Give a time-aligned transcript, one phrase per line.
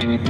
[0.00, 0.29] Mm-hmm.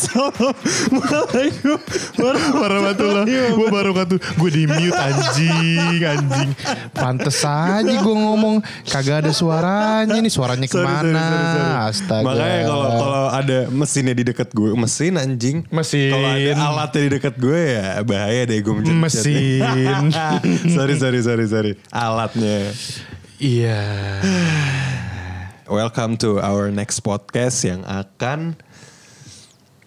[0.00, 1.76] Assalamualaikum
[2.56, 6.56] warahmatullahi baru kata gue di mute anjing anjing.
[6.96, 11.04] Pantes aja gue ngomong kagak ada suaranya nih suaranya ke mana?
[11.04, 11.68] sorry, sorry, sorry.
[11.92, 12.24] Astaga.
[12.32, 15.68] Makanya kalau kalau ada mesinnya di dekat gue, mesin anjing.
[15.68, 16.16] Mesin.
[16.16, 18.96] Kalau ada alatnya di dekat gue ya bahaya deh gue mencet.
[18.96, 20.16] Mesin.
[20.80, 21.72] sorry sorry sorry sorry.
[21.92, 22.72] Alatnya.
[23.36, 23.84] Iya.
[25.70, 28.56] Welcome to our next podcast yang akan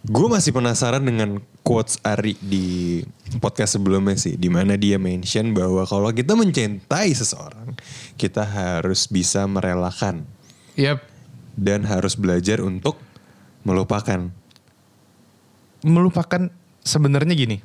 [0.04, 3.00] gue masih penasaran dengan quotes Ari di
[3.40, 7.72] podcast sebelumnya sih, di mana dia mention bahwa kalau kita mencintai seseorang,
[8.20, 10.28] kita harus bisa merelakan
[10.76, 11.00] Yap.
[11.56, 13.00] dan harus belajar untuk
[13.64, 14.28] melupakan.
[15.88, 16.52] Melupakan
[16.84, 17.58] sebenarnya gini.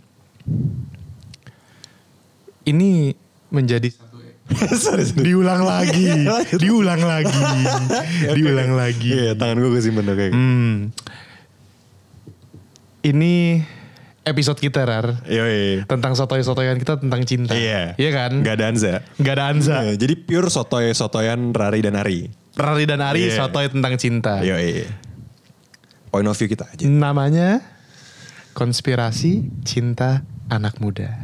[2.62, 3.18] Ini
[3.50, 3.90] menjadi
[4.78, 5.26] sorry, sorry.
[5.26, 6.06] diulang lagi,
[6.62, 7.40] diulang lagi,
[8.38, 9.10] diulang lagi.
[9.10, 10.32] Iya, tangan gue kesimpan kayak.
[10.32, 10.94] Hmm.
[12.98, 13.62] Ini
[14.26, 15.22] episode kita Rar.
[15.24, 15.86] Yoi.
[15.86, 17.54] Tentang sotoy-sotoyan kita tentang cinta.
[17.54, 17.94] Iya.
[17.94, 18.32] Iya kan?
[18.42, 18.94] Gak ada Anza.
[19.22, 19.76] Gak ada Anza.
[19.86, 22.28] Iya, jadi pure sotoy-sotoyan Rari dan Ari.
[22.58, 23.46] Rari dan Ari Iya.
[23.46, 24.42] sotoy tentang cinta.
[24.42, 24.84] Yoi.
[26.10, 26.84] Point of view kita aja.
[26.84, 27.62] Namanya
[28.52, 31.14] konspirasi cinta anak muda.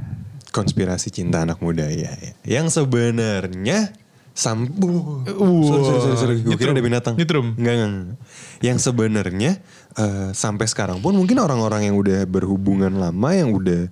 [0.55, 2.15] Konspirasi cinta anak muda ya.
[2.47, 3.91] Yang sebenarnya
[4.35, 5.23] sambu.
[5.25, 6.37] Uh, sorry, sorry, sorry, sorry.
[6.43, 7.15] Gue kira ada binatang.
[7.15, 7.55] Nyetrum.
[7.55, 8.19] Enggak, enggak, enggak.
[8.61, 9.51] Yang sebenarnya
[9.95, 13.87] eh, sampai sekarang pun mungkin orang-orang yang udah berhubungan lama, yang udah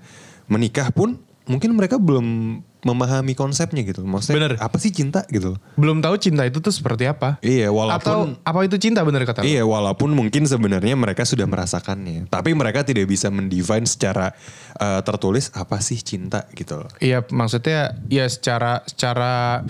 [0.51, 4.03] menikah pun mungkin mereka belum memahami konsepnya gitu.
[4.03, 4.53] Maksudnya Bener.
[4.59, 5.55] apa sih cinta gitu.
[5.79, 7.39] Belum tahu cinta itu tuh seperti apa.
[7.39, 9.47] Iya, Atau walaupun apa itu cinta bener kata?
[9.47, 14.35] Iya, walaupun mungkin sebenarnya mereka sudah merasakannya, tapi mereka tidak bisa mendefine secara
[14.83, 16.83] eh, tertulis apa sih cinta gitu.
[16.99, 19.63] Iya, maksudnya ya secara secara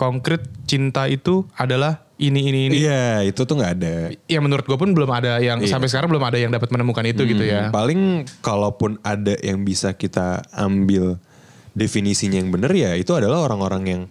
[0.00, 2.74] konkret cinta itu adalah ini ini ini.
[2.86, 3.94] Iya, itu tuh nggak ada.
[4.30, 5.74] Ya menurut gue pun belum ada yang Iya.
[5.74, 7.68] sampai sekarang belum ada yang dapat menemukan itu gitu ya.
[7.74, 11.18] Paling kalaupun ada yang bisa kita ambil
[11.74, 14.02] definisinya yang benar ya itu adalah orang-orang yang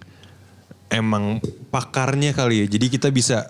[0.93, 1.41] emang
[1.73, 2.65] pakarnya kali ya.
[2.69, 3.49] Jadi kita bisa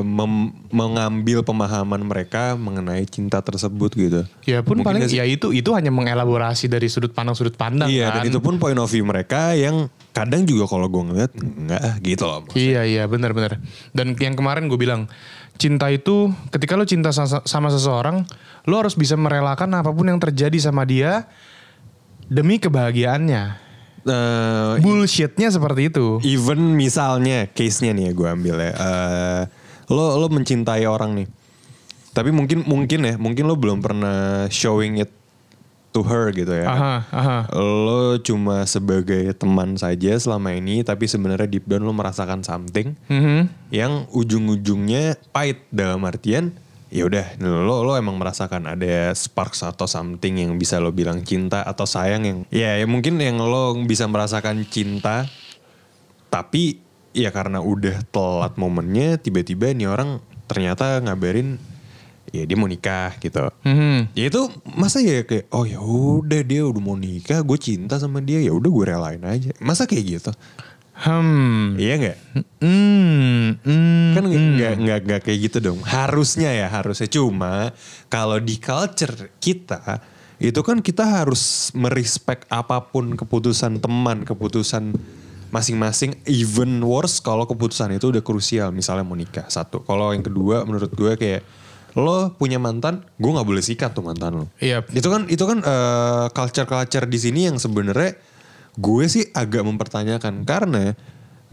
[0.00, 4.24] mem- mengambil pemahaman mereka mengenai cinta tersebut gitu.
[4.48, 8.08] Ya pun Mungkin paling ya itu itu hanya mengelaborasi dari sudut pandang sudut pandang Iya,
[8.08, 8.24] kan.
[8.24, 11.94] dan itu pun point of view mereka yang kadang juga kalau gue ngeliat enggak ah,
[12.00, 12.40] gitu loh.
[12.56, 13.60] Iya iya benar benar.
[13.92, 15.12] Dan yang kemarin gue bilang
[15.60, 18.24] cinta itu ketika lo cinta sa- sama seseorang,
[18.64, 21.28] lo harus bisa merelakan apa pun yang terjadi sama dia
[22.26, 23.44] demi kebahagiaannya.
[24.04, 26.20] Eh, Bullshitnya seperti itu.
[26.22, 28.72] even misalnya case-nya nih ya gue ambil ya.
[28.72, 29.42] Eh,
[29.88, 31.28] lo lo mencintai orang nih.
[32.12, 35.10] Tapi mungkin mungkin ya, mungkin lo belum pernah showing it
[35.90, 36.66] to her gitu ya.
[36.68, 37.38] Aha aha.
[37.56, 43.48] Lo cuma sebagai teman saja selama ini, tapi sebenarnya deep down lo merasakan something Mhm.
[43.70, 46.52] yang ujung-ujungnya pahit dalam artian
[46.94, 51.66] ya udah lo lo emang merasakan ada sparks atau something yang bisa lo bilang cinta
[51.66, 55.26] atau sayang yang ya, ya mungkin yang lo bisa merasakan cinta
[56.30, 56.78] tapi
[57.10, 61.58] ya karena udah telat momennya tiba-tiba nih orang ternyata ngabarin
[62.30, 63.42] ya dia mau nikah gitu.
[63.62, 64.14] Mhm.
[64.14, 64.42] ya itu
[64.74, 68.54] masa ya kayak oh ya udah dia udah mau nikah gue cinta sama dia ya
[68.54, 69.50] udah gue relain aja.
[69.58, 70.30] Masa kayak gitu
[70.94, 71.74] Hmm.
[71.74, 72.16] iya nggak
[72.62, 73.58] Hmm.
[73.60, 74.12] Hmm.
[74.14, 77.74] kan nggak nggak nggak kayak gitu dong harusnya ya harusnya cuma
[78.06, 80.00] kalau di culture kita
[80.38, 84.94] itu kan kita harus merespek apa pun keputusan teman keputusan
[85.50, 90.62] masing-masing even worse kalau keputusan itu udah krusial misalnya mau nikah satu kalau yang kedua
[90.62, 91.42] menurut gue kayak
[91.94, 94.82] lo punya mantan gue nggak boleh sikat tuh mantan lo Iya.
[94.90, 98.18] itu kan itu kan eh, culture-culture di sini yang sebenarnya
[98.74, 100.98] gue sih agak mempertanyakan karena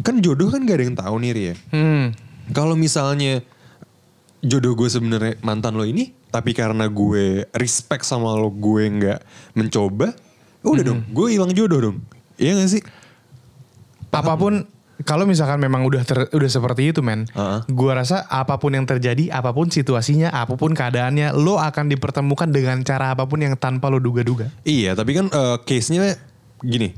[0.02, 1.54] kan jodoh kan gak ada yang tahu nih Ria.
[1.70, 2.18] Hmm.
[2.52, 3.46] Kalau misalnya
[4.42, 9.20] jodoh gue sebenarnya mantan lo ini, tapi karena gue respect sama lo gue nggak
[9.54, 10.18] mencoba,
[10.66, 11.98] udah dong, gue hilang jodoh dong.
[12.42, 12.82] Iya gak sih?
[14.12, 14.66] Apa pun
[15.04, 17.60] kalau misalkan memang udah ter- udah seperti itu men, Heeh.
[17.74, 22.50] gua rasa apa pun yang terjadi, apa pun situasinya, apa pun keadaannya, lo akan dipertemukan
[22.50, 24.54] dengan cara apa pun yang tanpa lo duga-duga.
[24.62, 26.18] Iya, tapi kan eh, case-nya
[26.62, 26.94] gini.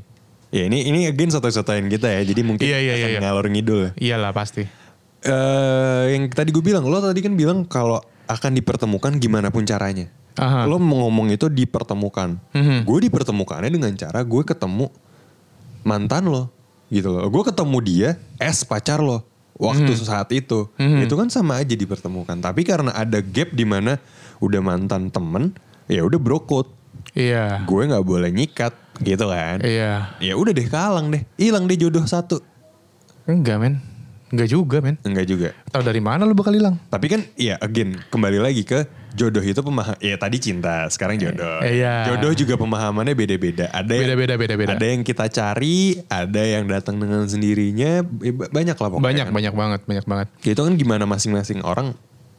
[0.53, 3.19] Ya ini ini again satu-satuin kita ya, jadi mungkin Iya, iya, akan iya, iya.
[3.25, 3.91] ngalor ngidul ya.
[3.97, 4.63] Iyalah pasti.
[5.23, 7.97] eh yang tadi gue bilang, lo tadi kan bilang kalau
[8.29, 10.11] akan dipertemukan gimana pun caranya.
[10.37, 10.69] Aha.
[10.69, 12.37] Lo ngomong itu dipertemukan.
[12.53, 12.85] Mhm.
[12.85, 14.93] Gue dipertemukannya dengan cara gue ketemu
[15.81, 16.53] mantan lo,
[16.93, 17.25] gitu loh.
[17.33, 19.25] Gue ketemu dia, es pacar lo,
[19.57, 20.69] waktu saat itu.
[20.77, 22.37] Itu kan sama aja dipertemukan.
[22.37, 23.97] Tapi karena ada gap di mana
[24.37, 25.55] udah mantan temen,
[25.89, 26.67] ya udah brokot.
[27.13, 27.61] Iya.
[27.67, 29.57] gue nggak boleh nyikat gitu kan.
[29.63, 30.13] Iya.
[30.21, 32.43] Ya udah deh kalang deh, hilang deh jodoh satu.
[33.25, 33.75] Enggak men.
[34.33, 34.97] Enggak juga men.
[35.05, 35.49] Enggak juga.
[35.69, 36.77] Tahu dari mana lu bakal hilang?
[36.89, 41.61] Tapi kan ya again kembali lagi ke jodoh itu pemaham ya tadi cinta sekarang jodoh.
[41.61, 42.09] Eh, iya.
[42.09, 43.69] Jodoh juga pemahamannya beda-beda.
[43.69, 44.73] Ada yang Beda-beda, beda-beda.
[44.73, 49.05] Ada yang kita cari, ada yang datang dengan sendirinya, ba- banyak lah pokoknya.
[49.05, 49.33] Banyak, kan.
[49.37, 50.27] banyak banget, banyak banget.
[50.41, 51.93] Itu kan gimana masing-masing orang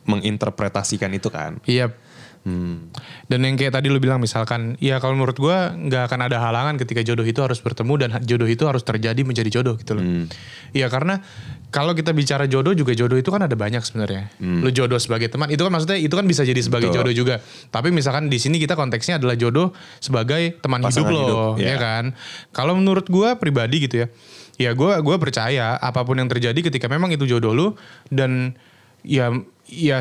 [0.05, 1.62] menginterpretasikan itu kan.
[1.65, 1.95] Iya.
[2.44, 2.93] Hmm.
[3.25, 6.76] Dan yang kayak tadi lu bilang misalkan, ya kalau menurut gua nggak akan ada halangan
[6.76, 10.05] ketika jodoh itu harus bertemu dan jodoh itu harus terjadi menjadi jodoh gitu loh.
[10.76, 11.25] Iya karena
[11.73, 14.29] kalau kita bicara jodoh juga jodoh itu kan ada banyak sebenarnya.
[14.38, 17.00] Lu jodoh sebagai teman itu kan maksudnya itu kan bisa jadi sebagai Betul.
[17.00, 17.35] jodoh juga.
[17.73, 21.75] Tapi misalkan di sini kita konteksnya adalah jodoh sebagai teman hidup Pasangan lo, hidup, ya
[21.75, 21.76] ya.
[21.81, 22.05] kan.
[22.52, 24.06] Kalau menurut gua pribadi gitu ya,
[24.61, 27.67] ya gua gua percaya apa pun yang terjadi ketika memang itu jodoh lu
[28.12, 28.52] dan
[29.02, 29.32] ya
[29.67, 29.99] ya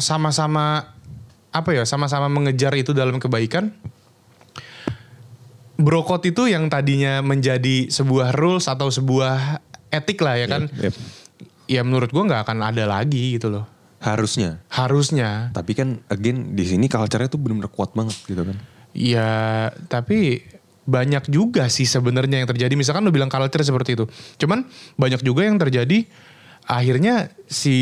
[0.00, 0.97] sama-sama
[1.48, 3.72] apa ya sama-sama mengejar itu dalam kebaikan
[5.78, 10.94] brokot itu yang tadinya menjadi sebuah rules atau sebuah etik lah ya kan Yep.
[11.66, 13.64] ya menurut gua nggak akan ada lagi gitu loh
[13.98, 14.62] Harusnya.
[14.70, 18.54] harusnya Tapi kan again di sini culture-nya tuh benar-benar kuat banget gitu kan.
[18.94, 19.30] ya
[19.86, 20.42] tapi
[20.84, 24.04] banyak juga sih sebenarnya yang terjadi misalkan lo bilang culture seperti itu
[24.38, 24.64] cuman
[24.94, 26.06] banyak juga yang terjadi
[26.64, 27.76] akhirnya si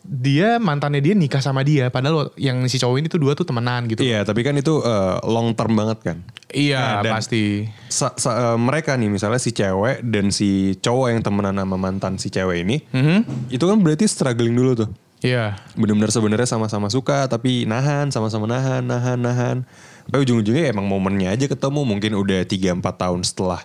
[0.00, 3.84] dia mantannya dia nikah sama dia padahal yang si cowok ini tuh dua tuh temenan
[3.86, 6.16] gitu Iya, tapi kan itu eh, long term banget kan.
[6.48, 11.20] iya Nah, pasti Sa- sa- eh, mereka nih misalnya si cewek dan si cowok yang
[11.20, 13.50] temenan sama mantan si cewek ini, Mhm.
[13.50, 14.90] itu kan berarti struggling dulu tuh.
[15.18, 19.56] iya Bener-bener sebenarnya sama-sama suka tapi nahan, sama-sama nahan, nahan, nahan.
[20.04, 23.60] Tapi ujung-ujungnya ya emang momennya aja ketemu mungkin udah 3-4 tahun setelah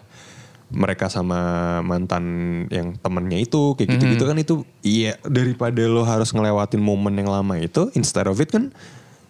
[0.74, 1.40] mereka sama
[1.80, 2.24] mantan
[2.68, 7.56] yang temennya itu kayak gitu-gitu kan itu iya daripada lo harus ngelewatin momen yang lama
[7.56, 8.74] itu instead of it kan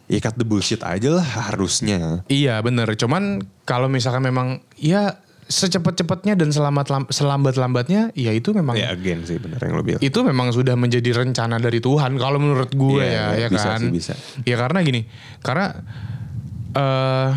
[0.07, 2.23] ya cut the bullshit aja lah harusnya.
[2.27, 8.91] Iya bener, cuman kalau misalkan memang ya secepat-cepatnya dan selamat selambat-lambatnya, ya itu memang Ya
[8.91, 9.99] again sih bener yang lo bilang.
[9.99, 13.79] itu memang sudah menjadi rencana dari Tuhan kalau menurut gue Iya, ya, ya bisa kan.
[13.83, 14.13] sih, bisa.
[14.43, 15.03] Ya karena gini,
[15.39, 15.83] karena
[16.73, 17.29] eh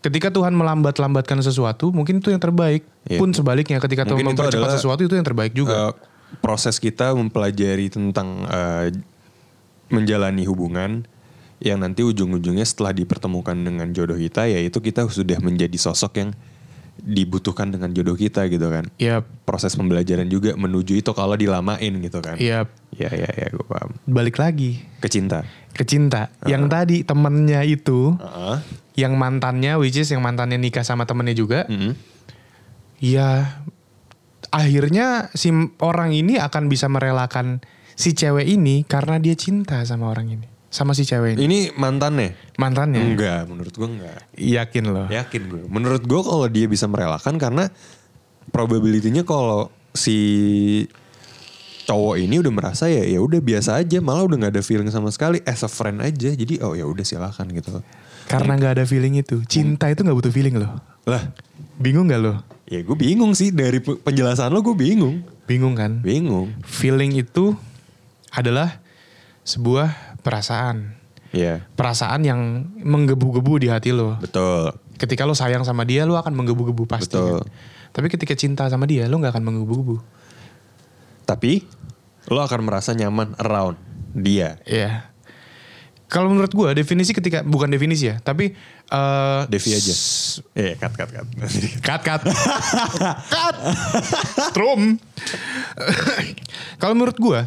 [0.00, 2.84] ketika Tuhan melambat-lambatkan sesuatu, mungkin itu yang terbaik.
[3.04, 3.18] Iya.
[3.20, 5.90] Pun sebaliknya, ketika Tuhan mempercepat adalah, sesuatu itu yang terbaik juga.
[5.90, 5.92] Eh,
[6.40, 8.94] proses kita mempelajari tentang eh,
[9.90, 11.04] menjalani hubungan
[11.60, 16.30] yang nanti ujung-ujungnya setelah dipertemukan dengan jodoh kita yaitu kita sudah menjadi sosok yang
[17.00, 18.88] dibutuhkan dengan jodoh kita gitu kan.
[18.96, 22.36] ya, Proses pembelajaran juga menuju itu kalau dilamain gitu kan.
[22.36, 23.96] ya Ya ya ya gue paham.
[24.04, 25.44] balik lagi Kecinta.
[25.72, 26.28] ke cinta.
[26.44, 28.56] Yang tadi temennya itu, Heeh.
[29.00, 31.96] Yang mantannya, which is yang mantannya nikah sama temennya juga, Mm-mm.
[33.00, 33.56] ya
[34.50, 35.48] akhirnya si
[35.80, 37.64] orang ini akan bisa merelakan
[37.94, 42.34] si cewek ini karena dia cinta sama orang ini sama si cewek ini Ini mantannya?
[42.54, 44.18] mantannya Enggak, menurut gue enggak.
[44.34, 45.62] yakin loh Yakin gue.
[45.66, 47.70] Menurut gue kalau dia bisa merelakan karena
[48.48, 50.16] probability-nya kalau si
[51.84, 55.10] cowok ini udah merasa ya ya udah biasa aja malah udah nggak ada feeling sama
[55.10, 57.82] sekali as a friend aja jadi oh ya udah silakan gitu
[58.30, 59.42] karena nggak ada feeling itu.
[59.44, 60.78] Cinta itu nggak butuh feeling loh.
[61.04, 61.34] Lah.
[61.76, 62.38] Bingung nggak lo?
[62.70, 63.50] Ya gue bingung sih.
[63.50, 65.26] Dari pe- penjelasan lo gue bingung.
[65.50, 65.98] Bingung kan?
[65.98, 66.54] Bingung.
[66.62, 67.58] Feeling itu
[68.30, 68.78] adalah
[69.42, 70.94] sebuah perasaan.
[71.30, 72.40] Ya perasaan yang
[72.78, 74.18] menggebu-gebu di hati lo.
[74.18, 74.74] Betul.
[74.98, 77.48] Ketika lo sayang sama dia lo akan menggebu-gebu pastinya Betul.
[77.90, 79.96] tapi ketika cinta sama dia lo nggak akan menggebu-gebu.
[81.26, 81.62] Tapi
[82.30, 83.78] lo akan merasa nyaman around
[84.12, 84.58] dia.
[84.66, 85.09] Iya.
[86.10, 88.50] Kalau menurut gue definisi ketika bukan definisi ya, tapi
[88.90, 89.94] eh Devi aja.
[90.58, 91.26] eh cut cut cut
[91.86, 92.22] Cut cut.
[93.34, 93.56] cut.
[94.50, 94.98] Strum.
[96.82, 97.40] Kalau menurut gue,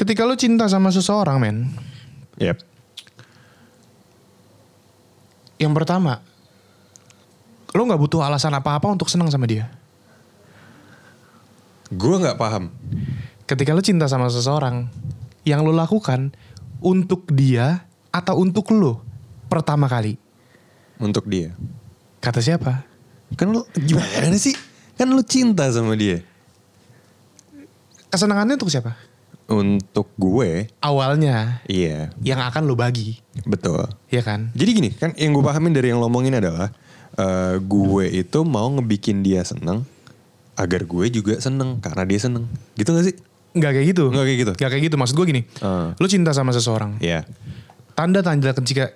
[0.00, 1.68] ketika lo cinta sama seseorang, men,
[2.40, 2.56] yep
[5.58, 6.22] yang pertama,
[7.74, 9.68] lo nggak butuh alasan apa-apa untuk senang sama dia.
[11.88, 12.68] gue nggak paham
[13.48, 14.92] Ketika lo cinta sama seseorang,
[15.48, 16.36] yang lo lakukan
[16.84, 17.87] untuk dia
[18.18, 19.00] atau untuk lo
[19.46, 20.18] pertama kali.
[20.98, 21.54] untuk dia
[22.18, 22.82] Kata siapa?
[23.38, 24.56] kan lo gimana sih
[24.94, 26.24] kan lo cinta sama dia
[28.08, 28.96] Kesenangannya untuk siapa?
[29.48, 33.16] untuk gue Awalnya iya yang akan lo bagi,
[33.48, 33.80] betul
[34.12, 34.52] ya kan?
[34.52, 36.68] Jadi gini kan yang gue pahamin dari yang lo omongin adalah
[37.16, 39.88] eh, gue itu mau ngebikin dia seneng
[40.52, 42.44] agar gue juga seneng karena dia seneng.
[42.76, 43.16] Gitu gak sih?
[43.56, 44.04] Nggak kayak gitu.
[44.12, 44.52] Nggak kayak gitu?
[44.52, 44.96] Nggak kayak gitu.
[45.00, 45.42] Maksud gue gini.
[45.64, 45.96] Ah.
[45.96, 47.00] Lo cinta sama seseorang.
[47.00, 47.24] Iya.
[47.98, 48.94] Tanda-tanda ketika...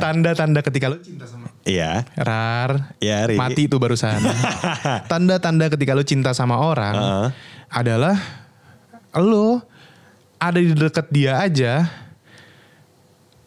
[0.00, 1.52] Tanda-tanda ketika lo cinta sama...
[1.68, 2.08] Iya.
[2.16, 2.96] Rar.
[2.96, 3.36] Iya, Ri.
[3.36, 4.24] Mati itu barusan.
[5.12, 6.96] Tanda-tanda ketika lo cinta sama orang.
[6.96, 7.28] Ah.
[7.68, 8.16] Adalah...
[9.20, 9.60] Lo
[10.40, 11.84] ada di deket dia aja.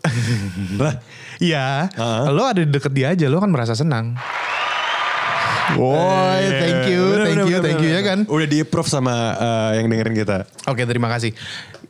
[0.82, 1.01] Lah,
[1.42, 2.25] Iya, Heeh.
[2.30, 4.13] lo ada di deket dia aja, lo kan merasa senang.
[5.72, 8.00] Woi, thank you, Bener, thank bener, you, bener, thank you bener.
[8.00, 8.20] ya kan.
[8.25, 10.38] Udah di approve sama eh, yang dengerin kita.
[10.65, 11.32] Oke, terima kasih.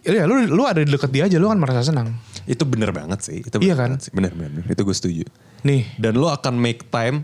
[0.01, 2.13] Iya, lu lu ada di deket dia aja, lu kan merasa senang.
[2.43, 3.37] Itu bener banget sih.
[3.39, 3.89] Itu Iya bener kan?
[3.91, 4.11] banget sih.
[4.11, 4.65] Bener, bener, bener.
[4.67, 5.23] Itu gue setuju.
[5.61, 7.21] Nih, Dan lo akan make time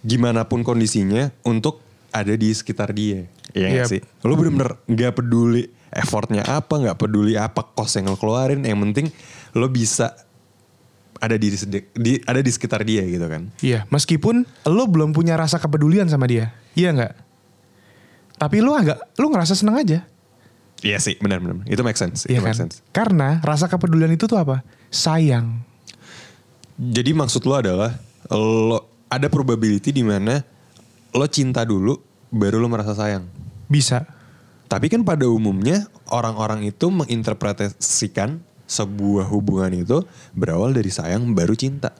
[0.00, 3.26] gimana pun kondisinya untuk ada di sekitar dia.
[3.50, 3.86] Iya Yep.
[3.86, 4.00] sih?
[4.22, 8.62] Lo bener-bener gak peduli effortnya apa, gak peduli apa kos yang lo keluarin.
[8.62, 9.06] Yang penting
[9.52, 10.14] lo bisa
[11.20, 11.52] ada di,
[11.94, 13.52] di ada di sekitar dia gitu kan.
[13.60, 17.12] iya, meskipun lo belum punya rasa kepedulian sama dia, iya nggak?
[18.40, 20.00] Tapi lu agak, lu ngerasa senang aja,
[20.80, 21.60] Iya sih, benar-benar.
[21.68, 22.24] Itu make sense.
[22.24, 22.72] iya Itu make kan?
[22.72, 22.80] sense.
[22.88, 24.64] Karena rasa kepedulian itu tuh apa?
[24.88, 25.60] Sayang.
[26.80, 28.00] Jadi maksud lo adalah
[28.32, 30.40] lo ada probability di mana
[31.12, 32.00] lo cinta dulu
[32.32, 33.28] baru lo merasa sayang.
[33.68, 34.08] Bisa.
[34.72, 41.90] Tapi kan pada umumnya orang-orang itu menginterpretasikan sebuah hubungan itu berawal dari sayang baru cinta.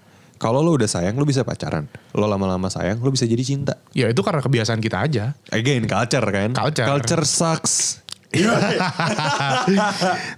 [0.40, 1.84] Kalau lo udah sayang lo bisa pacaran.
[2.16, 3.76] Lo lama-lama sayang lo bisa jadi cinta.
[3.92, 5.36] Ya itu karena kebiasaan kita aja.
[5.52, 6.56] Again culture kan.
[6.56, 6.86] Culture.
[6.86, 8.00] Culture sucks.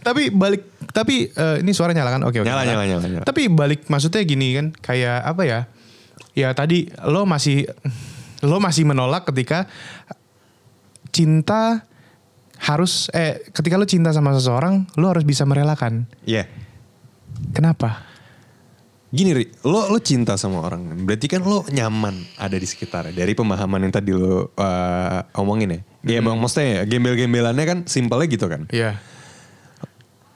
[0.06, 0.64] tapi balik
[0.96, 2.24] tapi eh, ini suara nyala kan?
[2.24, 2.48] Oke oke.
[2.48, 3.24] Nyala, nyala, nyala, nyala.
[3.28, 5.60] Tapi balik maksudnya gini kan kayak apa ya?
[6.32, 7.68] Ya tadi lo masih
[8.42, 9.68] lo masih menolak ketika
[11.12, 11.84] cinta
[12.72, 16.08] harus eh ketika lo cinta sama seseorang lo harus bisa merelakan.
[16.24, 16.48] Iya.
[17.52, 18.08] Kenapa?
[19.12, 21.04] Gini Ri, lo, lo cinta sama orang.
[21.04, 23.12] Berarti kan lo nyaman ada di sekitar.
[23.12, 25.80] Dari pemahaman yang tadi lo uh, omongin ya.
[26.16, 28.64] Ya bang, maksudnya ya, gembel-gembelannya kan simpelnya gitu kan.
[28.72, 28.96] Iya.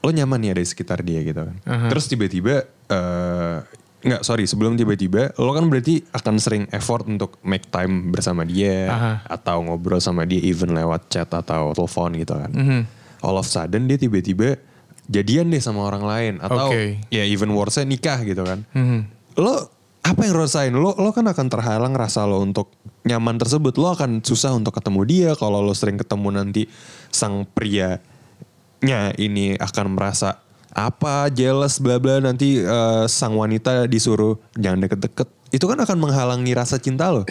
[0.05, 1.57] Lo nyaman nih ada di sekitar dia gitu kan.
[1.65, 1.89] Aha.
[1.89, 3.59] Terus tiba-tiba, eh
[4.07, 8.87] nggak sorry sebelum tiba-tiba, lo kan berarti akan sering effort untuk make time bersama dia.
[8.87, 9.13] Aha.
[9.27, 12.51] Atau ngobrol sama dia even lewat chat atau telepon gitu kan.
[12.55, 12.81] Mhm.
[13.27, 14.63] All of sudden dia tiba-tiba
[15.11, 16.33] jadian deh sama orang lain.
[16.39, 17.03] Atau Oke.
[17.11, 18.99] ya even worse nikah gitu kan Mhm.
[19.43, 19.75] lo
[20.07, 20.71] apa yang lo rasain?
[20.71, 22.71] Lo lo kan akan terhalang rasa lo untuk
[23.03, 23.75] nyaman tersebut.
[23.75, 26.63] Lo akan susah untuk ketemu dia kalau lo sering ketemu nanti
[27.11, 30.46] sang prianya ini akan merasa
[30.77, 35.29] apa jealous bla bla nanti eh, sang wanita disuruh jangan deket-deket.
[35.49, 37.25] Itu kan akan menghalangi rasa cinta lo.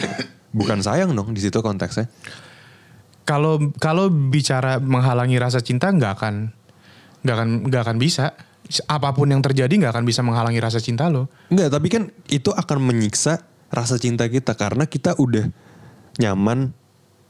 [0.50, 2.10] Bukan sayang dong di situ konteksnya.
[3.22, 6.34] Kalau kalau bicara menghalangi rasa cinta nggak akan
[7.22, 8.34] nggak akan nggak akan bisa.
[8.90, 11.30] Apa pun yang terjadi nggak akan bisa menghalangi rasa cinta lo.
[11.54, 15.46] Enggak, tapi kan itu akan menyiksa rasa cinta kita karena kita udah
[16.18, 16.74] nyaman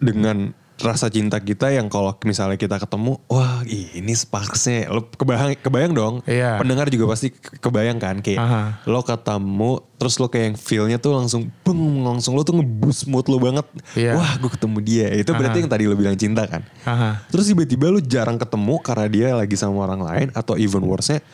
[0.01, 5.93] dengan rasa cinta kita yang kalau misalnya kita ketemu, wah ini sparksnya, lo kebayang, kebayang
[5.97, 6.15] dong.
[6.29, 6.61] Iya.
[6.61, 8.63] Pendengar juga pasti ke- kebayang kan kayak Aha.
[8.85, 13.25] lo ketemu, terus lo kayak yang feelnya tuh langsung, beng, langsung lo tuh ngeboost mood
[13.33, 13.65] lo banget.
[13.97, 14.21] Iya.
[14.21, 15.63] Wah gue ketemu dia, itu berarti Aha.
[15.65, 16.61] yang tadi lo bilang cinta kan.
[16.85, 17.25] Aha.
[17.33, 21.25] Terus tiba-tiba lu jarang ketemu karena dia lagi sama orang lain atau even worse-nya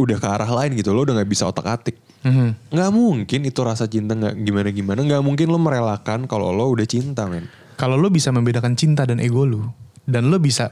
[0.00, 0.96] udah ke arah lain gitu.
[0.96, 2.00] Lo udah gak bisa otak atik.
[2.24, 2.72] Mhm.
[2.72, 5.00] Nggak mungkin itu rasa cinta nggak gimana-gimana.
[5.04, 7.44] Nggak mungkin lo merelakan kalau lo udah cinta men.
[7.80, 9.72] Kalau lo bisa membedakan cinta dan ego lo,
[10.04, 10.68] dan lo bisa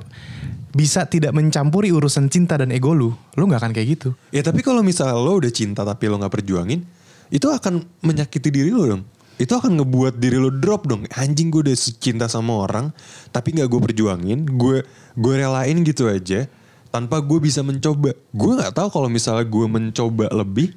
[0.76, 4.10] bisa tidak mencampuri urusan cinta dan ego lo, lo nggak akan kayak gitu.
[4.28, 6.84] Ya tapi kalau misalnya lo udah cinta tapi lo nggak perjuangin.
[7.32, 9.02] Itu akan menyakiti diri lo dong.
[9.38, 11.08] Itu akan ngebuat diri lo drop dong.
[11.14, 12.92] Anjing gue udah cinta sama orang.
[13.30, 14.44] Tapi nggak gue perjuangin.
[14.58, 14.84] Gue
[15.16, 16.44] gue relain gitu aja.
[16.92, 18.12] Tanpa gue bisa mencoba.
[18.34, 20.74] Gue nggak tahu kalau misalnya gue mencoba lebih.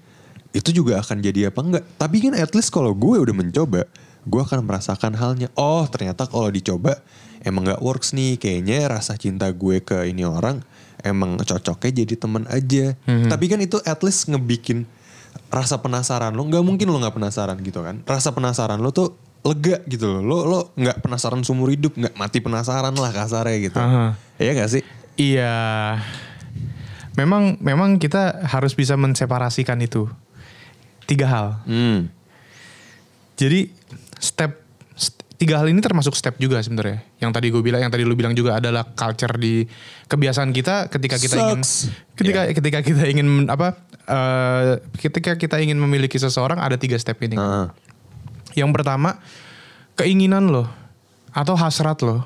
[0.52, 1.84] Itu juga akan jadi apa enggak.
[1.98, 3.88] Tapi kan at least kalau gue udah mencoba.
[4.28, 5.50] Gue akan merasakan halnya.
[5.58, 7.01] Oh ternyata kalau dicoba
[7.42, 8.38] emang nggak works nih.
[8.38, 10.62] Kayaknya rasa cinta gue ke ini orang
[11.01, 12.94] emang cocoknya jadi teman aja.
[13.06, 14.86] Tapi kan itu at least ngebikin
[15.50, 16.46] rasa penasaran lo.
[16.46, 18.01] Nggak mungkin lo nggak penasaran gitu kan.
[18.06, 20.22] Rasa penasaran lo tuh lega gitu loh.
[20.22, 23.80] Lo lo nggak penasaran seumur hidup, nggak mati penasaran lah kasarnya gitu.
[23.82, 24.13] Aha.
[24.38, 24.84] Iya gak sih?
[25.18, 25.54] Iya.
[27.18, 30.08] Memang memang kita harus bisa menseparasikan itu.
[31.10, 31.48] Tiga hal.
[31.68, 32.08] Hmm.
[33.36, 33.74] Jadi
[35.41, 37.01] tiga hal ini termasuk step juga sebenarnya.
[37.17, 39.65] Yang tadi gue bilang, yang tadi lu bilang juga adalah culture di
[40.05, 41.89] kebiasaan kita ketika kita ingin Sucks.
[42.13, 43.74] ketika ketika kita ingin apa
[44.05, 47.41] eh, ketika kita ingin memiliki seseorang ada tiga step ini.
[47.41, 47.74] Heeh.
[48.53, 49.17] Yang pertama
[49.98, 50.69] keinginan lo
[51.33, 52.21] atau hasrat lo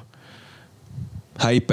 [1.39, 1.71] HIP.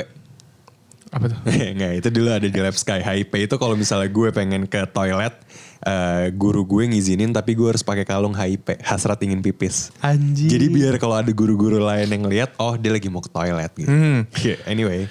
[1.13, 1.39] apa tuh?
[1.75, 3.03] Enggak, itu dulu ada di Lab Sky.
[3.03, 5.35] HIP itu kalau misalnya gue pengen ke toilet,
[5.83, 9.91] eh, guru gue ngizinin tapi gue harus pakai kalung HIP, hasrat ingin pipis.
[9.99, 10.47] Anjing.
[10.47, 13.87] Jadi biar kalau ada guru-guru lain yang lihat, oh dia lagi mau ke toilet gitu.
[13.87, 14.25] Hmm.
[14.39, 15.11] Yeah, anyway,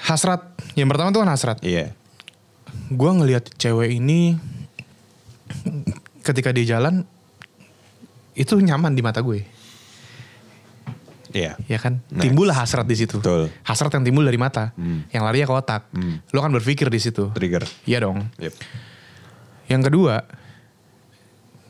[0.00, 0.42] Hasrat.
[0.72, 1.58] Yang pertama tuh kan hasrat.
[1.60, 1.92] iya.
[2.90, 4.34] gue ngelihat cewek ini
[6.20, 7.06] ketika dia jalan
[8.32, 9.46] itu nyaman di mata gue
[11.30, 11.54] Iya.
[11.62, 12.26] ya kan Nice.
[12.26, 13.46] timbullah hasrat di situ Betul.
[13.62, 15.06] hasrat yang timbul dari mata Hmm.
[15.08, 16.18] yang larinya ke otak Hmm.
[16.26, 17.62] lo kan berpikir di situ Trigger.
[17.84, 18.54] iya dong Yep.
[19.70, 20.26] Yang kedua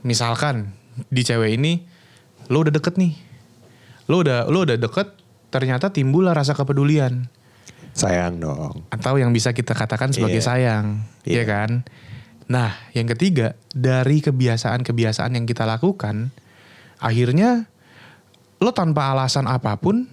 [0.02, 0.72] misalkan
[1.08, 1.84] di cewek ini
[2.50, 3.14] lo udah deket nih.
[4.10, 5.14] Lo udah lo udah deket
[5.52, 7.26] ternyata timbul lah rasa kepedulian
[7.90, 8.86] Sayang dong.
[8.88, 10.46] atau yang bisa kita katakan sebagai Iya.
[10.46, 10.86] sayang,
[11.26, 11.42] Iya.
[11.42, 11.70] ya kan?
[12.46, 16.30] Nah, yang ketiga, dari kebiasaan-kebiasaan yang kita lakukan,
[16.98, 17.66] akhirnya
[18.58, 20.06] lo tanpa alasan apa pun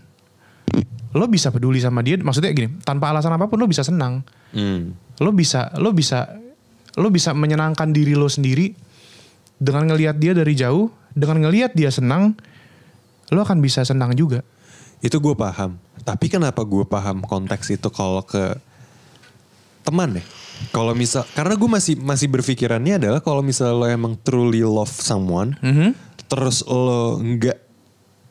[1.14, 4.22] lo bisa peduli sama dia, maksudnya gini, tanpa alasan apa pun lo bisa senang.
[4.54, 4.94] Hmm.
[5.18, 6.30] Lo bisa lo bisa
[6.98, 8.74] lo bisa menyenangkan diri lo sendiri
[9.62, 12.34] dengan ngelihat dia dari jauh, dengan ngelihat dia senang,
[13.30, 14.42] lo akan bisa senang juga.
[15.02, 15.78] Itu gue paham.
[16.02, 18.58] Tapi kenapa gue paham konteks itu kalau ke
[19.86, 20.24] teman ya?
[20.74, 25.54] Kalau misal, karena gue masih masih berpikirannya adalah kalau misal lo emang truly love someone,
[25.62, 25.94] Mhm.
[26.26, 27.58] terus lo nggak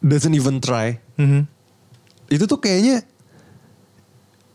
[0.03, 1.47] doesn't even try, Mhm.
[2.35, 3.07] itu tuh kayaknya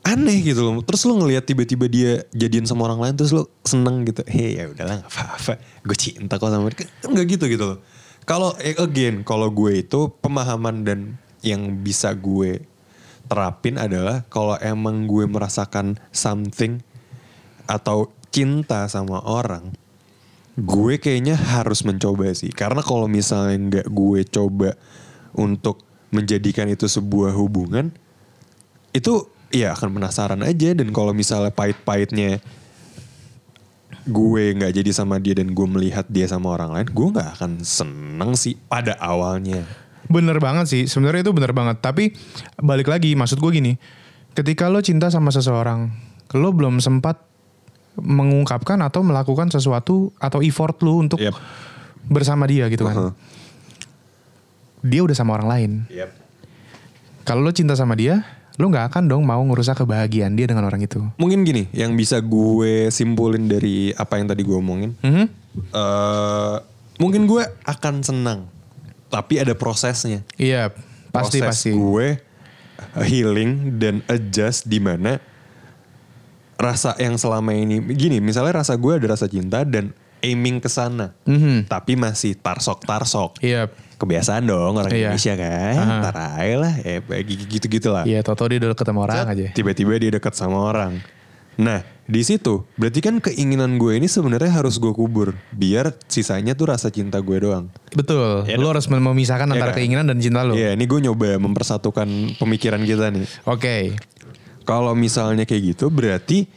[0.01, 0.81] aneh gitu loh.
[0.81, 4.25] Terus lo ngelihat tiba-tiba dia jadian sama orang lain, terus lo seneng gitu.
[4.25, 5.53] Hei ya udahlah nggak apa-apa,
[5.85, 6.85] gue cinta kok sama dia.
[7.01, 7.79] Kan nggak gitu gitu loh.
[8.25, 10.99] Kalau eh, again, kalau gue itu pemahaman dan
[11.41, 12.61] yang bisa gue
[13.25, 16.83] terapin adalah kalau emang gue merasakan something
[17.65, 19.73] atau cinta sama orang,
[20.59, 22.51] gue kayaknya harus mencoba sih.
[22.53, 24.75] Karena kalau misalnya nggak gue coba
[25.33, 25.81] untuk
[26.11, 27.95] menjadikan itu sebuah hubungan,
[28.91, 30.73] itu ya akan penasaran aja.
[30.73, 32.39] Dan kalau misalnya pahit-pahitnya
[34.01, 37.51] gue nggak jadi sama dia dan gue melihat dia sama orang lain, gue nggak akan
[37.61, 39.61] seneng sih pada awalnya.
[40.09, 41.79] Bener banget sih, sebenarnya itu bener banget.
[41.79, 42.11] Tapi
[42.57, 43.77] balik lagi, maksud gue gini,
[44.33, 45.93] ketika lo cinta sama seseorang,
[46.33, 47.21] lo belum sempat
[47.99, 51.35] mengungkapkan atau melakukan sesuatu atau effort lo untuk Yep.
[52.09, 52.95] bersama dia gitu kan.
[52.97, 53.13] Uh-huh.
[54.81, 55.71] Dia udah sama orang lain.
[57.21, 58.25] Kalau lo cinta sama dia,
[58.61, 61.01] lo nggak akan dong mau ngerusak kebahagiaan dia dengan orang itu.
[61.17, 65.25] Mungkin gini, yang bisa gue simpulin dari apa yang tadi gue omongin, Mhm.
[65.73, 66.55] eh
[66.95, 68.45] mungkin gue akan senang,
[69.09, 70.21] tapi ada prosesnya.
[70.37, 70.69] Iya,
[71.09, 71.69] pasti Proses pasti.
[71.73, 72.07] gue
[73.01, 75.17] healing dan adjust di mana
[76.55, 81.13] rasa yang selama ini gini, misalnya rasa gue ada rasa cinta dan aiming ke sana,
[81.25, 81.65] Mhm.
[81.65, 83.37] tapi masih tarsok tarsok.
[83.41, 85.13] Iya, Kebiasaan dong orang Iya.
[85.13, 85.95] Indonesia kan, Aha.
[86.01, 88.01] ntar aja lah, eh gitu-gitu lah.
[88.01, 88.21] iya.
[88.21, 89.53] Toto dia deket sama orang aja.
[89.53, 90.97] Tiba-tiba dia dekat sama orang.
[91.53, 96.73] Nah, di situ berarti kan keinginan gue ini sebenarnya harus gue kubur biar sisanya tuh
[96.73, 97.69] rasa cinta gue doang.
[97.91, 98.49] Betul.
[98.49, 99.77] Iya lo harus memisahkan Iya antara kan?
[99.77, 100.57] keinginan dan cinta lo.
[100.57, 103.29] Iya, ini gue nyoba mempersatukan pemikiran kita nih.
[103.45, 103.93] Oke.
[104.61, 106.49] Kalau misalnya kayak gitu berarti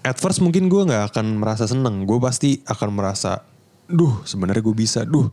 [0.00, 2.08] at first mungkin gue nggak akan merasa seneng.
[2.08, 3.44] Gue pasti akan merasa,
[3.86, 5.28] duh sebenarnya gue bisa, duh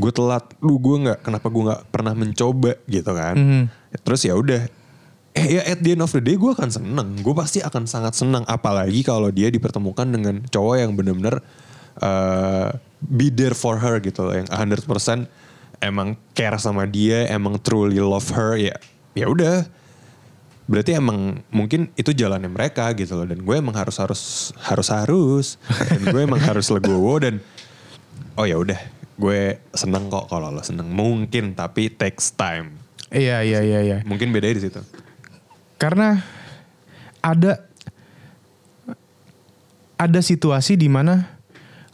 [0.00, 3.34] gue telat, duh gue nggak, kenapa gue nggak pernah mencoba gitu kan.
[3.36, 3.62] Mhm.
[4.00, 4.62] Terus ya udah,
[5.36, 7.20] eh ya at the end of the day gue akan seneng.
[7.20, 11.44] Gue pasti akan sangat senang, apalagi kalau dia dipertemukan dengan cowok yang bener-bener
[12.00, 12.68] eh,
[13.04, 14.88] be there for her gitu loh, yang 100%
[15.80, 18.76] emang care sama dia, emang truly love her ya.
[19.12, 19.66] Ya udah,
[20.70, 23.26] berarti emang mungkin itu jalannya mereka gitu loh.
[23.26, 24.20] Dan gue emang harus harus
[24.62, 25.46] harus harus.
[25.90, 27.42] Dan gue emang harus legowo dan
[28.38, 28.78] oh ya udah
[29.18, 30.86] gue seneng kok kalau lo seneng.
[30.94, 32.78] Mungkin tapi takes time.
[33.10, 33.98] Iya, iya, iya, iya.
[34.06, 34.78] mungkin bedanya di situ.
[35.74, 36.22] Karena
[37.18, 37.66] ada
[39.98, 41.36] ada situasi di mana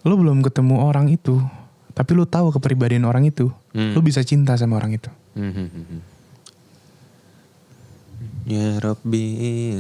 [0.05, 1.41] lo belum ketemu orang itu,
[1.97, 3.97] tapi lo tahu kepribadian orang itu, Hmm.
[3.97, 5.11] lo bisa cinta sama orang itu.
[8.47, 9.27] Ya Rabbi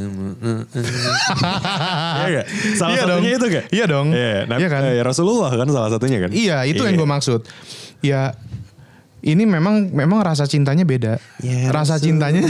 [2.18, 2.46] Iya gak?
[2.74, 3.38] Salah Iya satunya dong.
[3.38, 3.64] itu gak?
[3.70, 4.07] Iya dong.
[4.11, 4.83] Iya, nah, Iya kan?
[4.85, 6.31] eh, Rasulullah kan salah satunya kan?
[6.31, 7.46] Iya, itu yang gue maksud.
[8.02, 8.35] Ya
[9.22, 11.18] ini memang memang rasa cintanya beda.
[11.40, 12.42] Ya rasa cintanya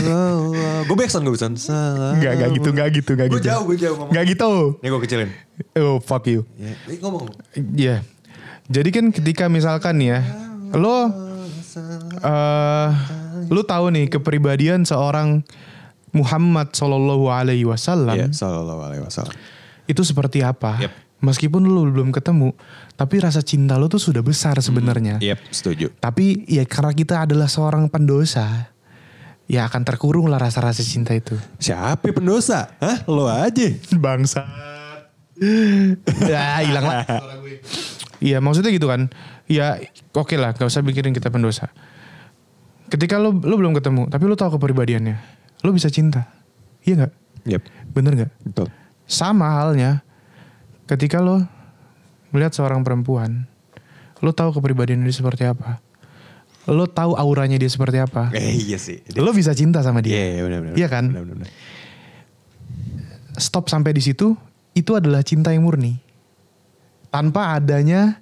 [0.85, 3.49] Gue backsound, gue Salah Enggak, enggak gitu, enggak gitu, enggak Gue gitu.
[3.49, 4.51] jauh, gue jauh ngomong Enggak gitu.
[4.81, 5.31] Ini gue kecilin
[5.75, 6.45] Oh, fuck you.
[6.57, 7.29] ya, ini ngomong
[7.77, 8.01] Iya.
[8.67, 10.21] Jadi kan ketika misalkan ya,
[10.73, 11.13] lo
[12.19, 12.89] eh
[13.47, 15.45] lo tahu nih kepribadian seorang
[16.17, 19.37] Muhammad Shallallahu Alaihi Wasallam Iya, sallallahu alaihi wasallam
[19.87, 20.83] itu seperti apa?
[20.83, 20.93] Yep.
[21.17, 22.53] Meskipun lo belum ketemu,
[22.93, 25.17] tapi rasa cinta lo tuh sudah besar sebenarnya.
[25.25, 28.69] Yep, setuju Tapi ya karena kita adalah seorang pendosa,
[29.49, 31.33] ya akan terkurung lah rasa-rasa cinta itu.
[31.57, 32.69] Siapa pendosa?
[32.83, 33.01] Hah?
[33.09, 33.65] Lo aja
[34.05, 34.45] Bangsat.
[36.29, 37.05] ya hilang lah.
[38.17, 39.13] Iya maksudnya gitu kan.
[39.45, 39.77] Ya
[40.17, 41.69] oke lah gak usah mikirin kita pendosa.
[42.89, 45.36] Ketika lo, lo belum ketemu tapi lo tahu kepribadiannya.
[45.65, 46.29] Lo bisa cinta.
[46.85, 47.13] Iya gak?
[47.47, 47.63] Yep,
[47.95, 48.33] Bener gak?
[48.43, 48.67] betul
[49.07, 50.03] Sama halnya
[50.91, 51.47] ketika lo
[52.35, 53.47] melihat seorang perempuan.
[54.25, 55.79] Lo tahu kepribadiannya dia seperti apa.
[56.67, 58.35] Lo tahu auranya dia seperti apa.
[58.35, 60.19] Eh iya sih Lo bisa cinta sama dia.
[60.19, 61.05] Iya, iya benar-benar Iya kan?
[61.13, 61.49] Benar-benar
[63.37, 64.35] stop sampai di situ
[64.73, 66.01] itu adalah cinta yang murni
[67.13, 68.21] tanpa adanya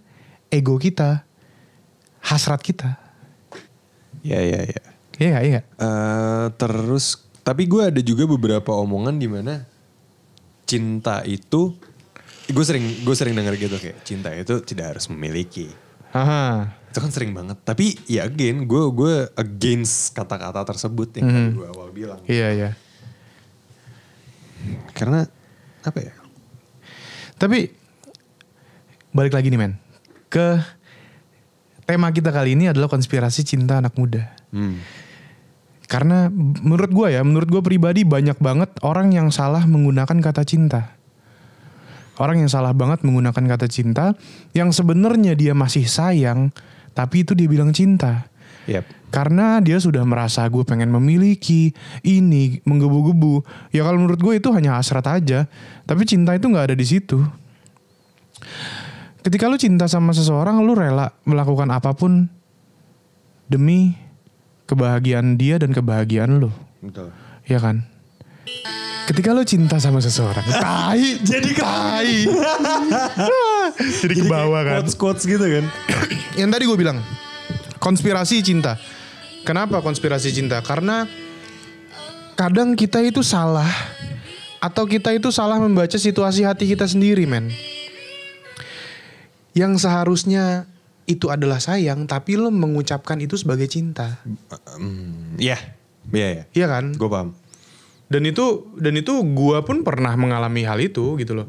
[0.50, 1.26] ego kita
[2.22, 2.98] hasrat kita.
[4.22, 4.82] Ya ya ya.
[5.18, 5.38] Iya?
[5.42, 5.60] Iya?
[5.78, 9.68] Eh, terus tapi gue ada juga beberapa omongan di mana
[10.64, 11.76] cinta itu
[12.48, 15.68] gue sering gue sering denger gitu kayak cinta itu tidak harus memiliki.
[16.16, 16.72] Aha.
[16.88, 17.60] Itu kan sering banget.
[17.62, 22.20] Tapi ya again gue gue against kata-kata tersebut yang tadi gue awal bilang.
[22.24, 22.70] Iya iya.
[24.96, 25.28] Karena
[25.84, 26.14] apa ya?
[27.36, 27.68] Tapi
[29.12, 29.76] balik lagi nih men.
[30.32, 30.64] Ke
[31.84, 34.32] tema kita kali ini adalah konspirasi cinta anak muda.
[34.48, 34.80] Hmm.
[35.84, 36.32] Karena
[36.64, 40.96] menurut gue ya, menurut gue pribadi banyak banget orang yang salah menggunakan kata cinta.
[42.14, 44.14] Orang yang salah banget menggunakan kata cinta
[44.54, 46.54] yang sebenarnya dia masih sayang,
[46.94, 48.30] tapi itu dia bilang cinta.
[48.70, 48.86] Yap.
[49.10, 51.70] Karena dia sudah merasa gue pengen memiliki
[52.02, 53.46] ini menggebu-gebu.
[53.70, 55.46] Ya kalau menurut gue itu hanya hasrat aja.
[55.86, 57.22] Tapi cinta itu nggak ada di situ.
[59.22, 62.26] Ketika lu cinta sama seseorang, lu rela melakukan apa pun
[63.46, 63.94] demi
[64.64, 66.50] kebahagiaan dia dan kebahagiaan lu.
[66.80, 67.12] Betul.
[67.44, 67.84] Ya kan?
[69.04, 72.24] Ketika lu cinta sama seseorang, tai, jadi tai.
[74.00, 74.80] jadi ke bawah kan.
[74.80, 75.64] Quotes quotes gitu kan.
[76.40, 76.98] Yang tadi gue bilang
[77.84, 78.80] konspirasi cinta.
[79.44, 80.64] Kenapa konspirasi cinta?
[80.64, 81.04] Karena
[82.32, 83.68] kadang kita itu salah
[84.56, 87.52] atau kita itu salah membaca situasi hati kita sendiri, men.
[89.52, 90.64] Yang seharusnya
[91.04, 94.20] itu adalah sayang, tapi lo mengucapkan itu sebagai cinta.
[95.36, 95.60] Iya.
[96.12, 96.44] Iya ya.
[96.52, 96.84] Iya kan?
[96.96, 97.36] Gue paham.
[98.04, 101.46] Dan itu dan itu gue pun pernah mengalami hal itu gitu loh.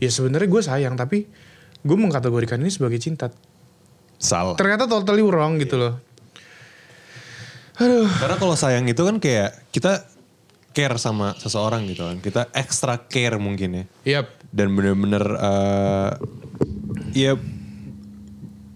[0.00, 1.28] Ya sebenarnya gue sayang, tapi
[1.84, 3.32] gue mengkategorikan ini sebagai cinta.
[4.18, 4.58] Salah.
[4.58, 5.94] Ternyata totally wrong gitu loh.
[7.78, 8.10] Aduh.
[8.10, 10.02] Karena kalau sayang itu kan kayak kita
[10.74, 12.18] care sama seseorang gitu kan.
[12.18, 13.84] Kita extra care mungkin ya.
[14.18, 14.26] Yap.
[14.50, 16.10] Dan bener-bener eh
[17.14, 17.32] ya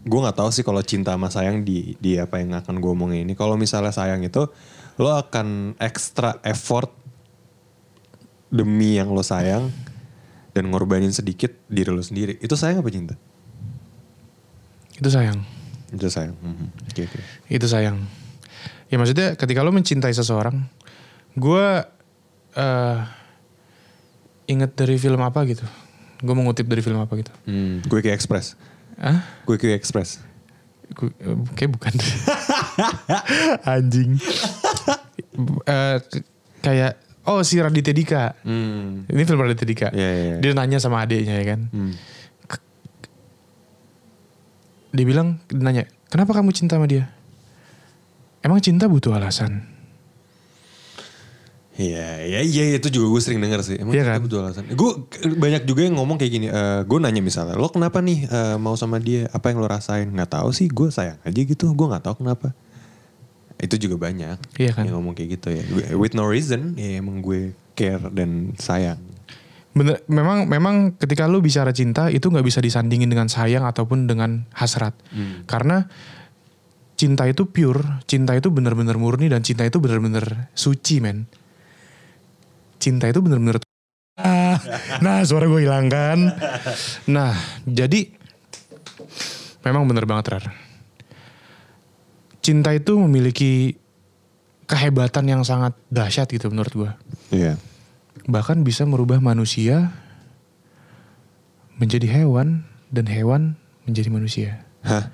[0.02, 3.22] gue nggak tahu sih kalau cinta sama sayang di di apa yang akan gue omongin
[3.22, 3.38] ini.
[3.38, 4.50] Kalau misalnya sayang itu
[4.98, 6.90] lo akan extra effort
[8.52, 9.70] demi yang lo sayang
[10.52, 12.36] dan ngorbanin sedikit diri lo sendiri.
[12.42, 13.14] Itu sayang apa cinta?
[14.98, 15.38] Itu sayang.
[15.94, 16.36] Itu sayang.
[16.36, 16.66] Mhm.
[16.92, 17.18] Oke oke.
[17.48, 18.02] Itu sayang.
[18.92, 20.68] Ya maksudnya ketika lo mencintai seseorang,
[21.38, 21.66] gue
[22.52, 23.00] eh
[24.50, 25.64] inget dari film apa gitu.
[26.20, 27.32] Gue mengutip dari film apa gitu.
[27.48, 28.58] Hmm, Quickie Express.
[29.02, 30.22] Ah, Quickie Express.
[30.94, 31.90] Gu- eh, kayak bukan.
[33.74, 34.14] Anjing.
[35.98, 36.26] K-
[36.60, 36.92] kayak
[37.26, 38.38] oh si Raditya Dika.
[38.46, 39.02] Hmm.
[39.10, 39.88] Ini film Raditya Dika.
[39.90, 40.36] Iya, iya, iya.
[40.38, 41.60] Dia nanya sama adiknya ya kan.
[41.68, 41.92] Hmm.
[44.92, 47.08] Dia bilang, dia nanya, kenapa kamu cinta sama dia?
[48.44, 49.64] Emang cinta butuh alasan?
[51.72, 53.76] Iya, iya, iya itu juga gue sering denger sih.
[53.80, 54.20] Emang Iya kan?
[54.20, 54.68] alasan.
[54.76, 56.46] Gue banyak juga yang ngomong kayak gini.
[56.52, 59.24] eh gue nanya misalnya, lo kenapa nih eh, mau sama dia?
[59.32, 60.04] Apa yang lo rasain?
[60.12, 60.68] Nggak tahu sih.
[60.68, 61.72] Gue sayang aja gitu.
[61.72, 62.52] Gue nggak tahu kenapa.
[63.56, 64.84] Itu juga banyak Iya kan?
[64.84, 65.64] yang ngomong kayak gitu ya.
[65.96, 69.00] With no reason, ya emang gue care dan sayang.
[69.72, 74.44] Bener, memang memang ketika lu bicara cinta itu nggak bisa disandingin dengan sayang ataupun dengan
[74.52, 74.92] hasrat.
[75.48, 75.88] Karena
[77.00, 81.24] cinta itu pure, cinta itu benar-benar murni dan cinta itu benar-benar suci, men.
[82.82, 83.62] Cinta itu benar-benar
[84.12, 84.60] Ah,
[85.00, 86.18] nah suara gue hilang kan.
[87.08, 87.32] Nah,
[87.64, 88.12] jadi
[89.62, 90.44] memang benar banget Rar.
[92.42, 93.78] Cinta itu memiliki
[94.66, 96.90] kehebatan yang sangat dahsyat gitu menurut gue
[97.30, 97.54] Iya.
[98.24, 99.90] bahkan bisa merubah manusia
[101.76, 104.50] menjadi hewan dan hewan menjadi manusia.
[104.84, 105.10] Hah?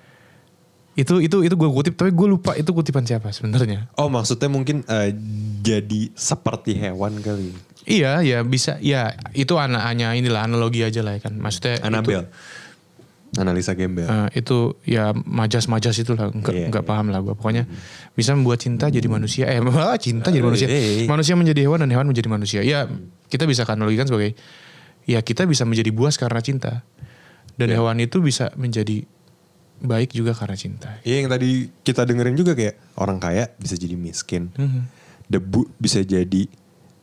[0.99, 3.87] Itu itu itu gue kutip tapi gue lupa itu kutipan siapa sebenarnya.
[3.95, 5.15] Oh maksudnya mungkin eh,
[5.63, 7.55] jadi seperti hewan kali.
[7.87, 11.39] Iya ya bisa ya itu anaknya inilah analogi aja lah ya kan.
[11.39, 12.27] Maksudnya Annabelle.
[13.39, 14.09] Analisa Gembel.
[14.09, 16.89] Eh, itu ya majas-majas itu lah nggak nggak iya.
[16.89, 17.69] paham lah gue pokoknya
[18.17, 19.61] bisa membuat cinta jadi manusia eh
[20.05, 21.07] cinta jadi manusia eh, eh.
[21.07, 22.89] manusia menjadi hewan dan hewan menjadi manusia ya
[23.29, 24.33] kita bisa analogikan sebagai
[25.05, 26.89] ya kita bisa menjadi buas karena cinta
[27.61, 27.83] dan Iya.
[27.83, 29.05] hewan itu bisa menjadi
[29.79, 33.95] baik juga karena cinta Iya yang tadi kita dengerin juga kayak orang kaya bisa jadi
[33.95, 34.51] miskin.
[34.55, 34.81] Mhm.
[35.29, 36.49] Debu bisa jadi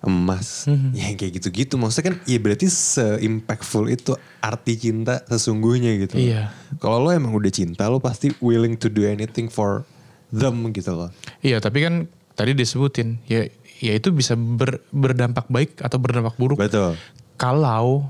[0.02, 0.70] emas.
[0.94, 1.78] Ya yang kayak gitu-gitu.
[1.78, 6.22] Maksudnya kan ya berarti se-impactful itu arti cinta sesungguhnya gitu.
[6.22, 6.54] Iya.
[6.78, 9.82] Kalau lo emang udah cinta lo pasti willing to do anything for
[10.34, 11.10] them gitu loh.
[11.40, 13.48] iya tapi kan tadi disebutin ya
[13.80, 17.00] ya itu bisa ber- berdampak baik atau berdampak buruk Betul.
[17.40, 18.10] kalau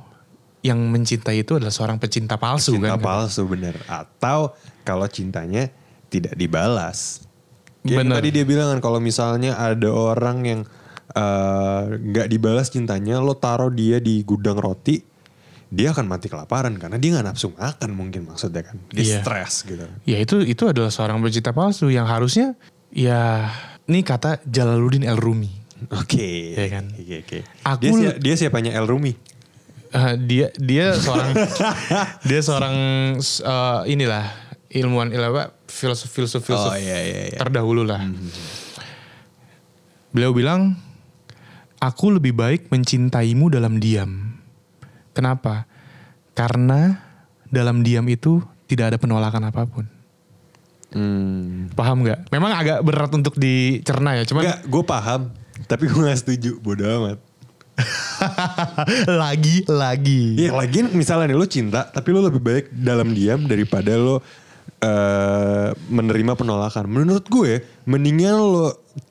[0.65, 3.77] yang mencintai itu adalah seorang pecinta palsu Cinta kan palsu bener.
[3.85, 5.69] Atau kalau cintanya
[6.07, 7.21] tidak dibalas.
[7.79, 8.15] Kayak yang Bener.
[8.17, 10.61] tadi dia bilang kan kalau misalnya ada orang yang
[11.13, 14.99] eh, nggak dibalas cintanya, lo taruh dia di gudang roti,
[15.67, 18.81] dia akan mati kelaparan karena dia nggak nafsu makan mungkin maksudnya kan.
[18.89, 19.17] Dia Iya.
[19.21, 19.85] stres gitu.
[20.03, 22.57] Ya itu itu adalah seorang pencipta palsu yang harusnya
[22.89, 23.53] ya
[23.85, 25.53] ini kata Jalaluddin El Rumi.
[25.93, 26.57] Oke.
[26.57, 26.85] Iya kan?
[26.89, 27.37] Oke oke.
[27.61, 29.13] Aku- Dia, sia- dia siapanya El Rumi.
[29.95, 31.31] Eh, dia dia seorang
[32.29, 32.75] dia seorang
[33.23, 34.27] eh, inilah
[34.75, 37.39] ilmuwan ilmuwan filsuf filsuf filsuf Oh, iya, iya, iya.
[37.39, 38.03] terdahulu lah.
[40.11, 40.75] Beliau bilang,
[41.79, 44.35] aku lebih baik mencintaimu dalam diam.
[45.15, 45.63] Kenapa?
[46.35, 46.99] Karena
[47.47, 49.87] dalam diam itu tidak ada penolakan apa pun.
[50.91, 51.71] Hmm.
[51.75, 52.31] Paham nggak?
[52.31, 55.31] Memang agak berat untuk dicerna ya, cuman gue paham.
[55.67, 56.59] Tapi gue gak setuju.
[56.59, 57.19] Bodoh amat.
[59.23, 60.39] lagi lagi.
[60.39, 64.23] Iya lagi misalnya nih lo cinta tapi lo lebih baik dalam diam daripada lo
[64.79, 66.87] eh, menerima penolakan.
[66.87, 68.67] Menurut gue mendingan lo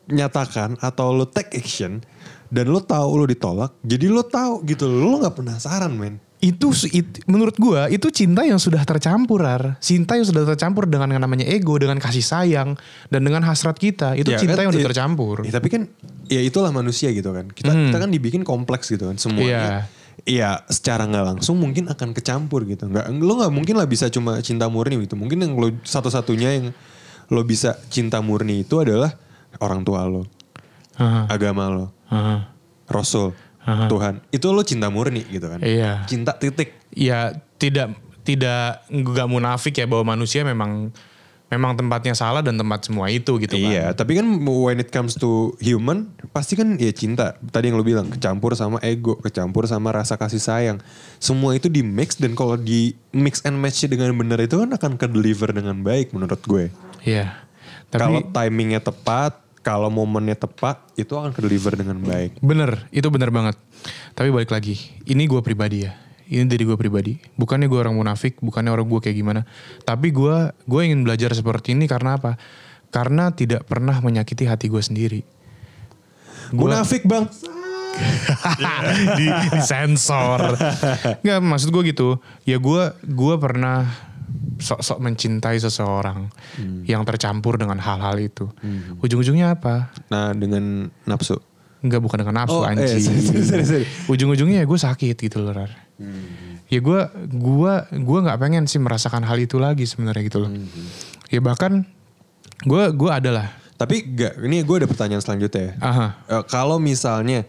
[0.09, 2.01] nyatakan atau lo take action
[2.49, 3.77] dan lo tahu lo ditolak.
[3.85, 6.24] Jadi lo tahu gitu lo nggak penasaran men.
[6.45, 9.81] Itu, it- menurut gua itu cinta yang sudah tercampur Ar.
[9.81, 12.77] cinta yang sudah tercampur dengan yang namanya ego dengan kasih sayang
[13.09, 15.89] dan dengan hasrat kita itu Ya cinta kan, yang udah ya- tercampur Ya, tapi kan
[16.27, 17.49] ya itulah manusia gitu kan.
[17.49, 19.89] Kita kita kan dibikin kompleks gitu kan semuanya.
[20.25, 22.87] Iya, secara nggak langsung mungkin akan kecampur gitu.
[22.87, 25.17] Nggak, lo nggak mungkin lah bisa cuma cinta murni gitu.
[25.17, 26.67] Mungkin yang lo satu-satunya yang
[27.29, 29.17] lo bisa cinta murni itu adalah
[29.59, 30.25] orang tua lo,
[30.97, 32.47] Aha, agama lo, aha.
[32.87, 33.33] Rasul,
[33.65, 33.89] Aha.
[33.89, 34.21] Tuhan.
[34.29, 35.61] Itu lo cinta murni gitu kan.
[35.65, 36.05] Iya.
[36.05, 36.77] Cinta titik.
[36.95, 40.95] ya tidak tidak nggak munafik ya bahwa manusia memang
[41.53, 45.15] memang tempatnya salah dan tempat semua itu gitu kan Iya, tapi kan when it comes
[45.15, 47.39] to human, pasti kan ya cinta.
[47.39, 50.79] Tadi yang lo bilang, kecampur sama ego, kecampur sama rasa kasih sayang.
[51.23, 54.99] Semua itu di mix dan kalau di mix and match dengan benar itu kan akan
[54.99, 56.75] ke deliver dengan baik menurut gue.
[57.07, 57.45] Iya.
[57.95, 62.39] Kalau tapi timingnya tepat, kalau momennya tepat, itu akan deliver dengan baik.
[62.45, 63.57] bener itu bener banget
[64.13, 64.77] tapi balik lagi
[65.09, 65.97] ini gue pribadi ya
[66.29, 69.43] ini dari gue pribadi bukannya gue orang munafik bukannya orang gue kayak gimana
[69.89, 72.37] tapi gue gue ingin belajar seperti ini karena apa
[72.93, 75.21] karena tidak pernah menyakiti hati gue sendiri
[76.53, 77.25] Munafik bang.
[79.19, 80.59] di, di sensor.
[81.23, 82.09] Nggak maksud gue gitu.
[82.45, 83.87] Ya gue gue pernah
[84.55, 86.31] sok-sok mencintai seseorang
[86.85, 88.49] yang tercampur dengan hal-hal itu.
[88.99, 89.91] Ujung-ujungnya apa?
[90.09, 91.37] Nah dengan nafsu.
[91.85, 93.05] Enggak bukan dengan nafsu Oh, eh, anjing.
[93.45, 93.85] sorry.
[94.09, 95.53] Ujung-ujungnya ya gue sakit gitu loh.
[95.53, 95.69] Rar.
[96.65, 100.51] Ya gue gua gua nggak pengen sih merasakan hal itu lagi sebenarnya gitu loh.
[101.29, 101.85] Ya bahkan
[102.65, 103.53] gue gue adalah.
[103.75, 105.73] Tapi gak, ini gue ada pertanyaan selanjutnya ya.
[105.83, 106.07] Aha.
[106.31, 107.43] Eh, kalau misalnya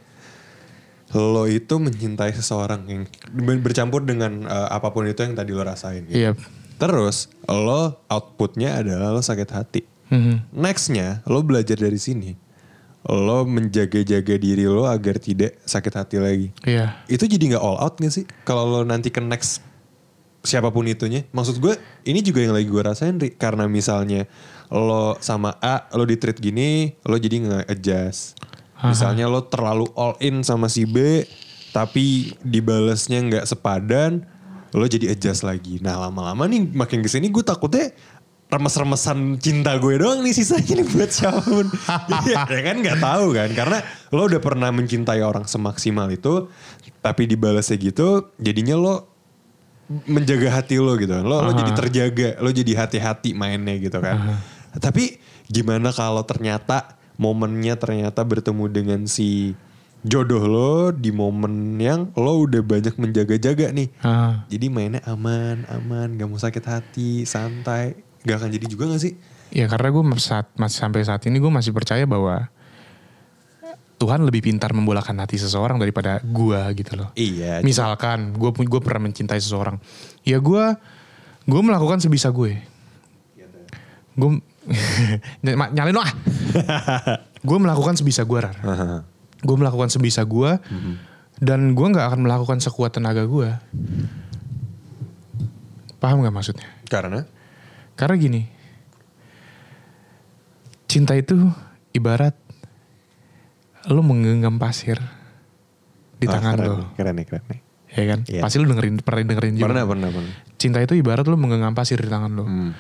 [1.16, 5.64] lo itu mencintai seseorang yang ber- bercampur dengan eh, apa pun itu yang tadi lo
[5.64, 6.04] rasain.
[6.06, 6.18] Gitu.
[6.18, 6.32] Iya.
[6.76, 9.82] Terus lo outputnya adalah lo sakit hati.
[10.12, 10.52] Mhm.
[10.54, 12.36] Nextnya lo belajar dari sini.
[13.06, 16.48] Lo menjaga-jaga diri lo agar tidak sakit hati lagi.
[16.66, 17.00] Iya.
[17.06, 18.26] Itu jadi nggak all out gak sih?
[18.44, 19.62] Kalau lo nanti ke next
[20.46, 21.26] siapa pun itunya.
[21.34, 23.34] Maksud gue ini juga yang lagi gue rasain Ri.
[23.34, 24.26] Karena misalnya
[24.74, 28.38] lo sama A lo di treat gini lo jadi nggak adjust.
[28.86, 31.26] Misalnya lo terlalu all in sama si B
[31.74, 34.24] tapi dibalesnya nggak sepadan
[34.73, 35.78] lo jadi adjust lagi.
[35.84, 37.93] Nah lama-lama nih makin ke sini gue takutnya
[38.45, 41.65] remes-remesan cinta gue doang nih sisanya nih buat siapa pun.
[42.30, 42.75] ya, ya kan?
[42.82, 43.49] Nggak tahu kan?
[43.54, 43.78] Karena
[44.13, 46.49] lo udah pernah mencintai orang semaksimal itu
[47.01, 48.95] tapi dibalasnya gitu jadinya lo
[50.10, 51.13] menjaga hati lo gitu.
[51.21, 54.41] Lo lo jadi terjaga lo jadi hati-hati mainnya gitu kan.
[54.78, 59.56] Tapi gimana kalau ternyata momennya ternyata bertemu dengan si
[60.06, 64.46] jodoh lo di momen yang lo udah banyak menjaga-jaga nih Ah.
[64.48, 69.15] jadi mainnya aman aman gak mau sakit hati santai gak akan jadi juga gak sih
[69.54, 72.50] Ya karena gue saat, masih sampai saat ini gue masih percaya bahwa
[73.96, 77.10] Tuhan lebih pintar membolakan hati seseorang daripada gue gitu loh.
[77.15, 79.80] iya Misalkan gue gue pernah mencintai seseorang,
[80.28, 80.63] ya gue
[81.48, 82.60] gue melakukan sebisa gue.
[84.12, 84.30] Gue
[85.46, 86.12] nyalin lo ah.
[87.48, 88.56] gue melakukan sebisa gue rar.
[89.45, 90.58] Gue melakukan sebisa gue
[91.39, 93.49] dan gue nggak akan melakukan sekuat tenaga gue.
[96.01, 96.67] Paham nggak maksudnya?
[96.86, 97.25] karena
[97.95, 98.41] Karena gini,
[100.86, 101.38] cinta itu
[101.95, 102.36] ibarat
[103.88, 104.99] lo menggenggam pasir
[106.19, 107.60] di Ah, tangan keren lo, keren nih keren nih
[107.95, 108.19] ya kan?
[108.27, 108.41] Iya.
[108.43, 109.65] Pasti lo dengerin, pernah dengerin juga.
[109.71, 112.45] pernah pernah pernah Cinta itu ibarat lo menggenggam pasir di tangan lo.
[112.45, 112.71] Hmm.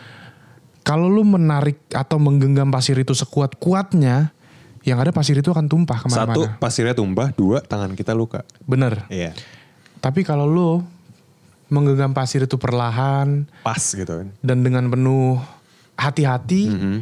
[0.85, 4.34] Kalau lo menarik atau menggenggam pasir itu sekuat kuatnya,
[4.85, 6.13] yang ada pasir itu akan tumpah satu ke
[6.45, 6.55] mana-mana.
[6.57, 9.09] pasirnya tumbah dua tangan kita luka Bener.
[9.09, 9.33] iya
[9.97, 10.85] Tapi kalau lo
[11.67, 15.41] menggenggam pasir itu perlahan pas gitu kan dan dengan penuh
[15.95, 16.97] hati-hati Mhm.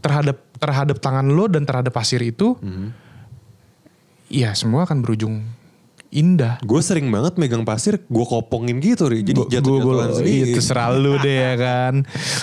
[0.00, 2.90] terhadap terhadap tangan lo dan terhadap pasir itu, Mhm.
[4.28, 5.42] ya semua akan berujung
[6.12, 6.60] indah.
[6.60, 9.24] Gue sering banget megang pasir, gue kopongin gitu, Ri.
[9.24, 10.36] jadi Bo- jatuh gua- gua- jatuhan sendiri.
[10.38, 11.94] Iya, terserah lu deh ya kan.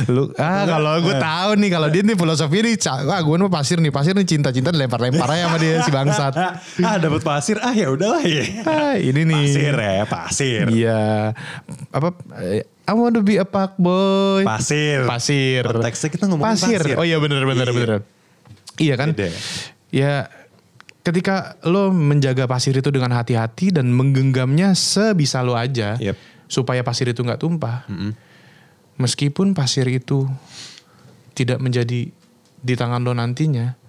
[0.08, 3.48] Lu ah kalau gue tahu nih kalau dia nih filosofi nih, ca- wah gue mah
[3.48, 6.34] pasir nih, pasir nih cinta-cinta dilempar-lempar aja sama dia si bangsat.
[6.88, 8.44] ah dapat pasir, ah ya udahlah ya.
[8.64, 9.46] Ah, ini nih.
[9.46, 10.66] Pasir ya, pasir.
[10.68, 11.02] Iya.
[11.90, 12.10] Apa
[12.42, 14.42] eh, I want to be a fuck boy.
[14.42, 15.06] Pasir.
[15.06, 15.62] Pasir.
[15.62, 16.82] Konteksnya kita ngomongin pasir.
[16.98, 17.76] Oh iya bener bener Iya.
[17.76, 17.90] bener.
[18.76, 19.08] Iya kan?
[19.14, 19.30] Beda.
[19.90, 20.14] Ya
[21.02, 26.16] ketika lo menjaga pasir itu dengan hati-hati dan menggenggamnya sebisa lo aja Yep.
[26.46, 27.86] supaya pasir itu nggak tumpah.
[28.96, 30.28] Meskipun pasir itu
[31.32, 32.12] tidak menjadi
[32.60, 33.80] di tangan lo nantinya,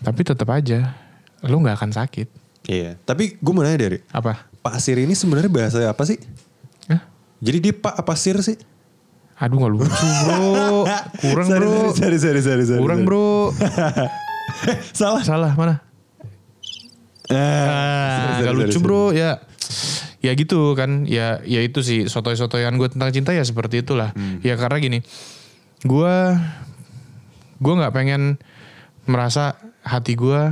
[0.00, 0.96] tapi tetap aja
[1.44, 2.28] lo nggak akan sakit.
[2.64, 2.96] Iya.
[2.96, 4.48] Tapi gue mau nanya dari Apa?
[4.62, 6.16] pasir ini sebenarnya bahasa apa sih?
[6.88, 7.02] Hah?
[7.42, 8.56] Jadi dia pak apa sir sih?
[9.36, 9.90] Aduh nggak lucu
[10.22, 10.86] bro,
[11.26, 13.08] kurang Sorry, bro, sorry, sorry, sorry, sorry, kurang sorry.
[13.10, 13.50] bro.
[14.96, 15.22] Salah.
[15.26, 15.82] Salah mana?
[17.24, 18.82] Ah, Ah, sorry, gak sorry, lucu sorry.
[18.82, 19.30] bro ya
[20.18, 24.38] ya gitu kan ya ya itu sih sotoy-sotoyan gue tentang cinta ya seperti itulah Hmm.
[24.40, 24.98] ya karena gini
[25.82, 26.14] gue
[27.58, 28.38] gue nggak pengen
[29.04, 30.50] merasa hati gue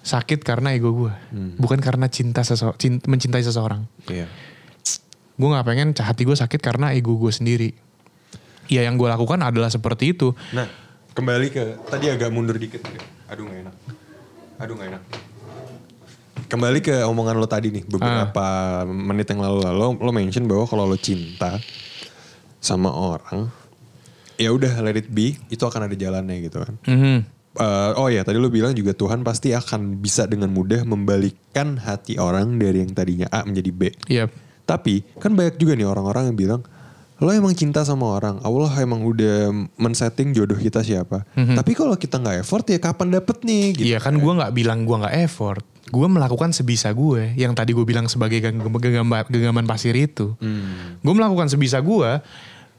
[0.00, 1.56] sakit karena ego gue Hmm.
[1.56, 4.28] bukan karena cinta sese- cin- mencintai seseorang Iya.
[5.34, 7.72] gue nggak pengen hati gue sakit karena ego gue sendiri
[8.66, 10.68] ya yang gue lakukan adalah seperti itu Nah,
[11.10, 12.80] kembali ke tadi agak mundur dikit.
[13.26, 13.74] Aduh gak enak.
[14.58, 15.02] Aduh gak enak.
[16.50, 20.82] Kembali ke omongan lo tadi nih beberapa menit yang lalu lo lo mention bahwa kalau
[20.82, 21.62] lo cinta
[22.58, 23.46] sama orang
[24.34, 26.74] ya udah let it be itu akan ada jalannya gitu kan.
[26.90, 27.18] Mhm.
[27.50, 32.18] Eh, oh ya tadi lo bilang juga Tuhan pasti akan bisa dengan mudah membalikkan hati
[32.18, 33.82] orang dari yang tadinya A menjadi B.
[34.10, 34.30] Yap.
[34.66, 36.62] Tapi kan banyak juga nih orang-orang yang bilang
[37.20, 41.28] lo emang cinta sama orang, Allah emang udah men-setting jodoh kita siapa.
[41.36, 43.64] Tapi kalau kita nggak effort ya kapan dapet nih?
[43.76, 43.86] Gitu.
[43.92, 45.60] Iya kan gue nggak bilang gue nggak effort.
[45.90, 47.34] Gue melakukan sebisa gue.
[47.34, 50.38] Yang tadi gue bilang sebagai geng- genggaman, genggaman pasir itu.
[51.00, 52.22] Gue melakukan sebisa gue.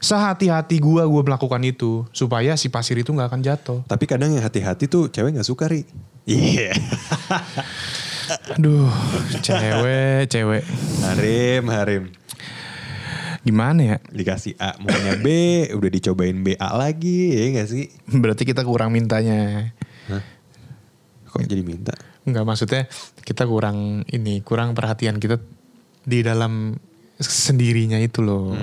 [0.02, 2.08] Sehati-hati gue gue melakukan itu.
[2.10, 3.80] Supaya si pasir itu nggak akan jatuh.
[3.86, 5.86] Tapi kadang yang hati-hati tuh cewek nggak suka ri.
[6.24, 6.74] Iya.
[8.56, 8.88] Aduh
[9.44, 10.64] cewek cewek.
[11.04, 12.04] harim harim.
[13.42, 13.98] Gimana ya?
[14.08, 15.28] Dikasih A maunya B,
[15.74, 17.90] udah dicobain BA lagi ya nggak sih?
[18.08, 19.74] Berarti kita kurang mintanya.
[21.26, 21.94] Kok jadi minta?
[22.22, 22.86] Enggak maksudnya
[23.26, 25.42] kita kurang ini kurang perhatian kita
[26.06, 26.78] di dalam
[27.18, 28.54] sendirinya itu loh.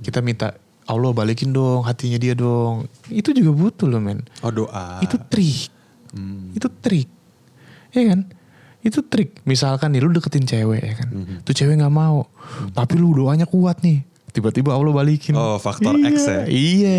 [0.00, 0.56] Kita minta
[0.88, 2.88] Allah balikin dong hatinya dia dong.
[3.12, 4.24] Itu juga butuh loh men.
[4.42, 5.00] Oh doa.
[5.04, 5.70] Itu trik.
[6.56, 7.08] Itu trik.
[7.94, 8.20] Iya kan?
[8.80, 9.44] Itu trik.
[9.44, 11.08] Misalkan nih lu deketin cewek ya kan.
[11.44, 12.26] Tuh cewek nggak mau.
[12.72, 14.02] Tapi lu doanya kuat nih.
[14.30, 15.34] Tiba-tiba Allah balikin.
[15.34, 16.40] Oh, faktor Iya, X ya?
[16.46, 16.98] Iya.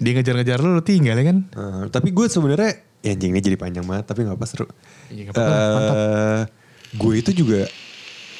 [0.00, 1.38] Dia ngejar-ngejar lu, lu tinggal ya kan?
[1.46, 4.66] Eh, tapi gue sebenarnya ya anjing ini jadi panjang banget tapi nggak apa seru.
[5.08, 5.94] Iya, apa-apa, mantap.
[5.96, 6.40] Eh,
[6.96, 7.60] gue itu juga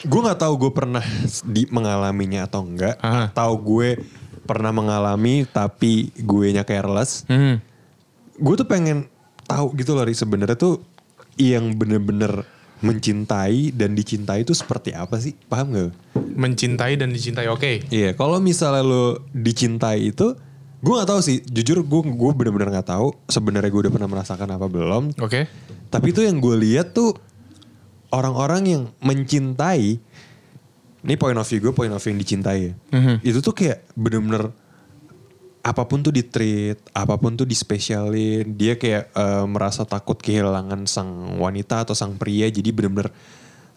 [0.00, 1.04] gue nggak tahu gue pernah
[1.44, 3.28] di mengalaminya atau enggak Ah.
[3.28, 4.00] atau gue
[4.48, 7.28] pernah mengalami tapi gue nya careless.
[7.28, 7.60] Hmm.
[8.40, 9.04] Gue tuh pengen
[9.44, 10.80] tahu gitu loh sebenarnya tuh
[11.36, 12.44] yang bener-bener
[12.80, 15.36] mencintai dan dicintai itu seperti apa sih?
[15.48, 15.90] Paham gak?
[16.16, 17.92] Mencintai dan dicintai oke.
[17.92, 20.32] Iya, kalau misalnya lo dicintai itu,
[20.80, 21.44] gue nggak tahu sih.
[21.44, 23.12] Jujur gue gue benar-benar nggak tahu.
[23.28, 25.12] Sebenarnya gue udah pernah merasakan apa belum.
[25.20, 25.44] Oke.
[25.92, 27.16] Tapi itu yang gue lihat tuh
[28.10, 30.00] orang-orang yang mencintai.
[31.00, 32.58] Ini point of view gue, point of view yang dicintai.
[32.60, 32.72] ya.
[32.92, 33.14] Mhm.
[33.24, 34.52] Itu tuh kayak bener-bener
[35.60, 38.56] apa pun tuh di treat, apa pun tuh dispesialin.
[38.56, 42.48] Dia kayak eh, merasa takut kehilangan sang wanita atau sang pria.
[42.48, 43.12] Jadi bener-bener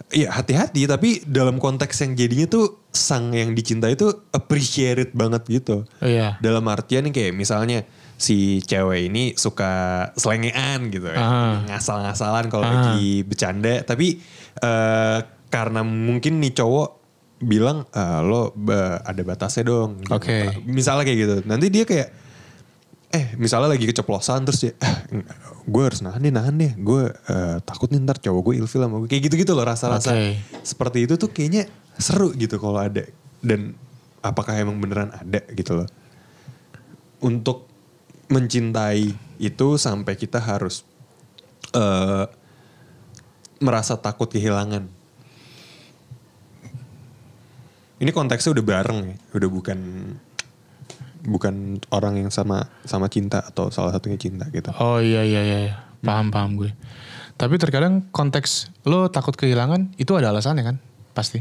[0.10, 0.88] ya hati-hati.
[0.88, 5.84] Tapi dalam konteks yang jadinya tuh sang yang dicintai itu appreciated banget gitu.
[5.84, 6.40] Oh, iya.
[6.40, 7.84] Dalam artian kayak misalnya
[8.16, 11.20] si cewek ini suka selengean gitu ya.
[11.20, 11.56] Ah.
[11.68, 12.72] Ngasal-ngasalan kalau Ah.
[12.96, 13.84] lagi bercanda.
[13.84, 14.24] Tapi
[14.64, 15.20] eh,
[15.52, 17.03] karena mungkin nih cowok
[17.44, 18.56] bilang "Eh, lo
[19.04, 20.02] ada batasnya dong.
[20.02, 20.16] gitu.
[20.16, 20.64] Oke.
[20.66, 21.36] Misalnya kayak gitu.
[21.46, 22.10] Nanti dia kayak
[23.14, 25.06] eh misalnya lagi keceplosan terus dia ah,
[25.70, 29.06] gue harus nahan deh nahan deh gue eh, takut nih ntar cowok gue ilfil sama
[29.06, 30.42] gue kayak gitu gitu loh rasa-rasa Oke.
[30.66, 33.06] seperti itu tuh kayaknya seru gitu kalau ada
[33.46, 33.78] dan
[34.26, 35.88] apakah emang beneran ada gitu loh
[37.22, 37.70] untuk
[38.34, 40.82] mencintai itu sampai kita harus
[41.78, 42.26] eh
[43.62, 44.90] merasa takut kehilangan
[48.02, 49.80] ini konteksnya udah bareng ya udah bukan
[51.24, 55.58] bukan orang yang sama sama cinta atau salah satunya cinta gitu Oh iya iya iya.
[55.72, 55.76] iya.
[56.04, 56.72] Paham paham gue.
[57.40, 60.78] Tapi terkadang konteks lo takut kehilangan itu ada alasannya kan?
[61.16, 61.40] Pasti.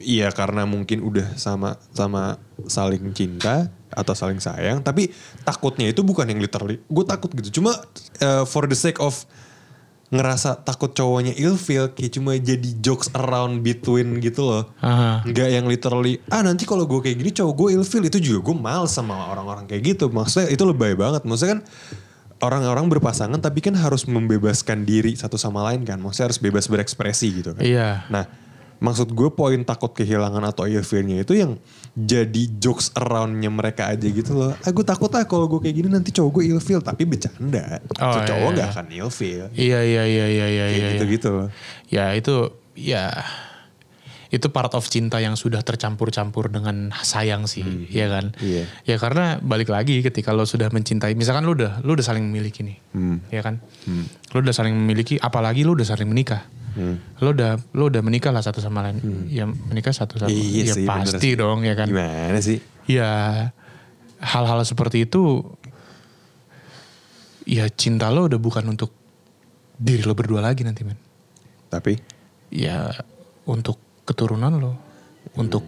[0.00, 5.10] Iya karena mungkin udah sama sama saling cinta atau saling sayang, tapi
[5.42, 7.60] takutnya itu bukan yang literally gue takut gitu.
[7.60, 7.74] Cuma
[8.22, 9.24] uh, for the sake of
[10.10, 14.64] ngerasa takut cowoknya ilfeel kayak cuma jadi jokes around between gitu loh.
[14.82, 15.22] Aha.
[15.22, 18.56] Nggak yang literally ah nanti kalau gue kayak gini cowok gue ilfeel itu juga gue
[18.58, 20.10] males sama orang-orang kayak gitu.
[20.10, 21.22] Maksudnya itu lebay banget.
[21.22, 21.62] Maksudnya kan
[22.42, 26.02] orang-orang berpasangan tapi kan harus membebaskan diri satu sama lain kan.
[26.02, 27.62] Maksudnya harus bebas berekspresi gitu kan.
[27.62, 28.02] Iya.
[28.10, 28.26] Nah,
[28.80, 31.60] maksud gue poin takut kehilangan atau ilfeelnya itu yang
[31.92, 34.56] jadi jokes aroundnya mereka aja gitu loh.
[34.64, 37.84] Aku takut ah kalau gue kayak gini nanti cowok gue ilfeel tapi bercanda.
[38.00, 38.64] Oh, cowok iya, iya.
[38.72, 39.46] akan ilfeel.
[39.52, 40.90] Iya iya iya iya iya Kayak iya.
[40.96, 41.48] gitu-gitu loh.
[41.92, 43.12] Ya itu ya
[44.30, 48.30] itu part of cinta yang sudah tercampur-campur dengan sayang sih, ya kan?
[48.38, 48.70] Iya.
[48.86, 52.62] Ya karena balik lagi ketika lo sudah mencintai, misalkan lo udah lo udah saling memiliki
[52.62, 52.78] nih,
[53.34, 53.58] ya kan?
[54.30, 56.46] Lo udah saling memiliki, apalagi lo udah saling menikah.
[57.18, 59.02] Lo udah lo udah menikah lah satu sama lain.
[59.26, 61.38] Ya menikah satu sama Iya ya sih, bener pasti sih.
[61.38, 61.90] dong ya kan.
[61.90, 62.62] Gimana sih?
[62.86, 63.10] Ya
[64.22, 65.42] hal-hal seperti itu
[67.50, 68.94] ya cinta lo udah bukan untuk
[69.74, 70.94] diri lo berdua lagi nanti men.
[71.66, 71.98] Tapi
[72.50, 72.90] Ya
[73.46, 73.78] untuk
[74.10, 74.74] keturunan lo,
[75.38, 75.62] untuk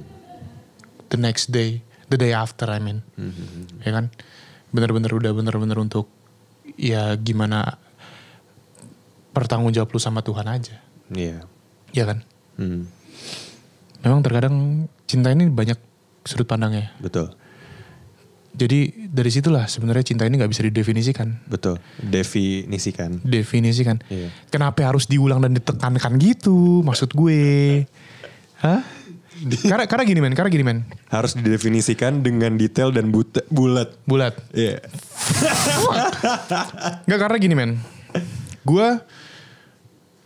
[1.07, 1.79] the next day,
[2.11, 3.07] the day after I mean,
[3.87, 4.11] ya kan?
[4.75, 6.11] Bener-bener udah bener-bener untuk
[6.75, 7.79] ya gimana
[9.31, 10.77] pertanggung jawab lu sama Tuhan aja,
[11.15, 11.47] iya.
[11.95, 12.19] ya kan?
[12.59, 12.91] Hmm,
[14.03, 14.55] Memang terkadang
[15.07, 15.79] cinta ini banyak
[16.27, 16.91] sudut pandangnya.
[16.99, 17.31] betul.
[18.53, 21.41] Jadi dari situlah sebenarnya cinta ini nggak bisa didefinisikan.
[21.49, 21.81] Betul.
[21.97, 23.25] Definisikan.
[23.25, 23.97] Definisikan.
[24.13, 24.29] Iya.
[24.53, 26.85] Kenapa harus diulang dan ditekankan gitu?
[26.85, 27.41] Maksud gue.
[28.63, 28.81] Hah?
[29.43, 30.79] karena karena gini men, karena gini men.
[31.11, 33.99] Harus didefinisikan dengan detail dan buta, bulat.
[34.07, 34.39] Bulat.
[34.55, 34.79] Iya.
[37.07, 37.71] Enggak karena gini men.
[38.63, 38.87] Gue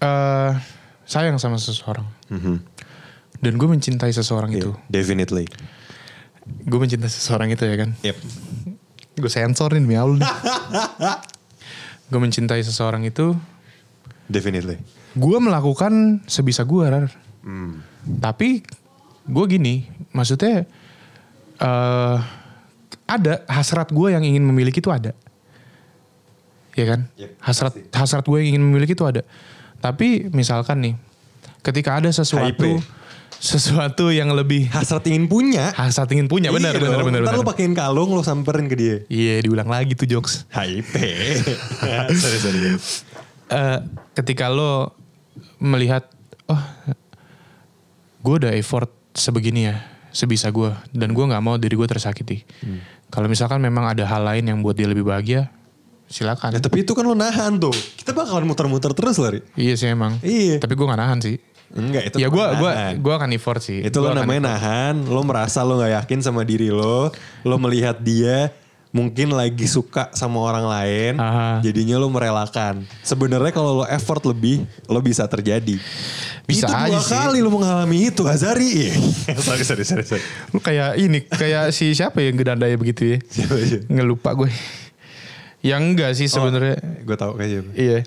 [0.04, 0.52] eh
[1.08, 2.04] sayang sama seseorang.
[2.28, 2.56] Mhm.
[3.40, 4.76] Dan gue mencintai seseorang itu.
[4.76, 5.48] Iya, Definitely.
[6.68, 7.90] Gue mencintai seseorang itu ya kan.
[8.04, 8.16] Yep.
[9.16, 10.28] Gue sensorin demi Allah nih.
[12.12, 13.32] gue mencintai seseorang itu.
[14.28, 14.76] Definitely.
[15.16, 16.84] Gue melakukan sebisa gue.
[16.84, 17.08] Rar.
[17.46, 17.80] Hmm.
[18.18, 18.62] Tapi
[19.24, 19.74] gue gini.
[20.10, 20.64] Maksudnya.
[21.56, 22.18] eh
[23.06, 25.14] ada hasrat gue yang ingin memiliki itu ada.
[26.74, 27.00] Ya kan?
[27.16, 29.22] Yep, hasrat hasrat gue yang ingin memiliki itu ada.
[29.78, 30.94] Tapi misalkan nih.
[31.62, 32.78] Ketika ada sesuatu.
[32.78, 32.82] HIP.
[33.36, 35.68] Sesuatu yang lebih Hasrat ingin punya.
[35.76, 36.48] hasrat ingin punya.
[36.48, 37.44] Benar, Iya benar, benar, Ntar benar.
[37.44, 38.96] lu pakein kalung lu samperin ke dia.
[39.12, 40.48] Iya diulang lagi tuh jokes.
[40.48, 40.94] HIP.
[42.22, 42.58] sorry, sorry.
[43.46, 43.78] Eh,
[44.16, 44.96] ketika lo
[45.60, 46.08] melihat,
[46.48, 46.56] oh,
[48.26, 52.42] gue udah effort sebegini ya, sebisa gue, dan gue nggak mau diri gue tersakiti.
[52.58, 52.82] Hmm.
[53.06, 55.46] Kalau misalkan memang ada hal lain yang buat dia lebih bahagia,
[56.10, 56.50] silakan.
[56.50, 57.70] Ya, tapi itu kan lu nahan tuh.
[57.70, 59.46] Kita bakalan muter-muter terus lari.
[59.54, 60.18] Iya sih emang.
[60.26, 60.58] Iya.
[60.58, 61.38] Tapi gue nggak nahan sih.
[61.66, 63.82] Enggak itu ya gue gua gua akan effort sih.
[63.82, 64.50] Itu Gua lo namanya effort.
[64.54, 67.10] nahan, lo merasa lo gak yakin sama diri lo,
[67.42, 68.54] lo melihat dia
[68.94, 71.60] mungkin lagi suka sama orang lain, Aha.
[71.60, 72.86] jadinya lo merelakan.
[73.02, 75.76] Sebenarnya kalau lo effort lebih, lo bisa terjadi.
[76.46, 77.10] Bisa itu aja dua sih.
[77.12, 78.94] kali lo mengalami itu, Azari.
[79.36, 80.22] sorry, sorry, sorry, sorry.
[80.50, 83.18] Lu kayak ini, kayak si siapa yang gedanda ya begitu ya?
[83.20, 83.78] Siapa aja?
[83.84, 84.50] Ngelupa gue.
[85.60, 86.78] Yang enggak sih sebenarnya.
[87.02, 87.66] Gue tau kayaknya.
[87.74, 87.98] Iya.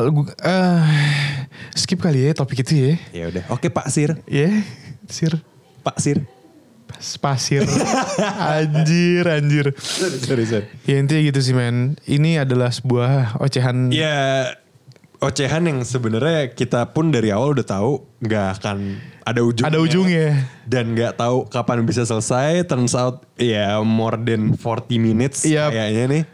[0.00, 0.80] Lu- eh,
[1.72, 2.92] skip kali ya topik itu ya.
[3.12, 4.64] Ya udah, oke Pak Sir, Iya,
[5.06, 5.36] sir.
[5.82, 6.24] Pak Sir.
[6.88, 7.64] Pas- Pasir.
[8.38, 9.66] anjir, anjir.
[9.76, 10.66] Sorry, sorry, sorry.
[10.84, 11.96] Ya intinya gitu sih men.
[12.04, 13.90] Ini adalah sebuah ocehan.
[13.90, 14.52] Ya
[15.22, 19.70] ocehan yang sebenarnya kita pun dari awal udah tahu nggak akan ada ujungnya.
[19.70, 20.28] Ada ujungnya.
[20.66, 22.66] Dan nggak tahu kapan bisa selesai.
[22.66, 25.70] Turns out ya more than 40 minutes Yap.
[25.70, 26.24] kayaknya nih.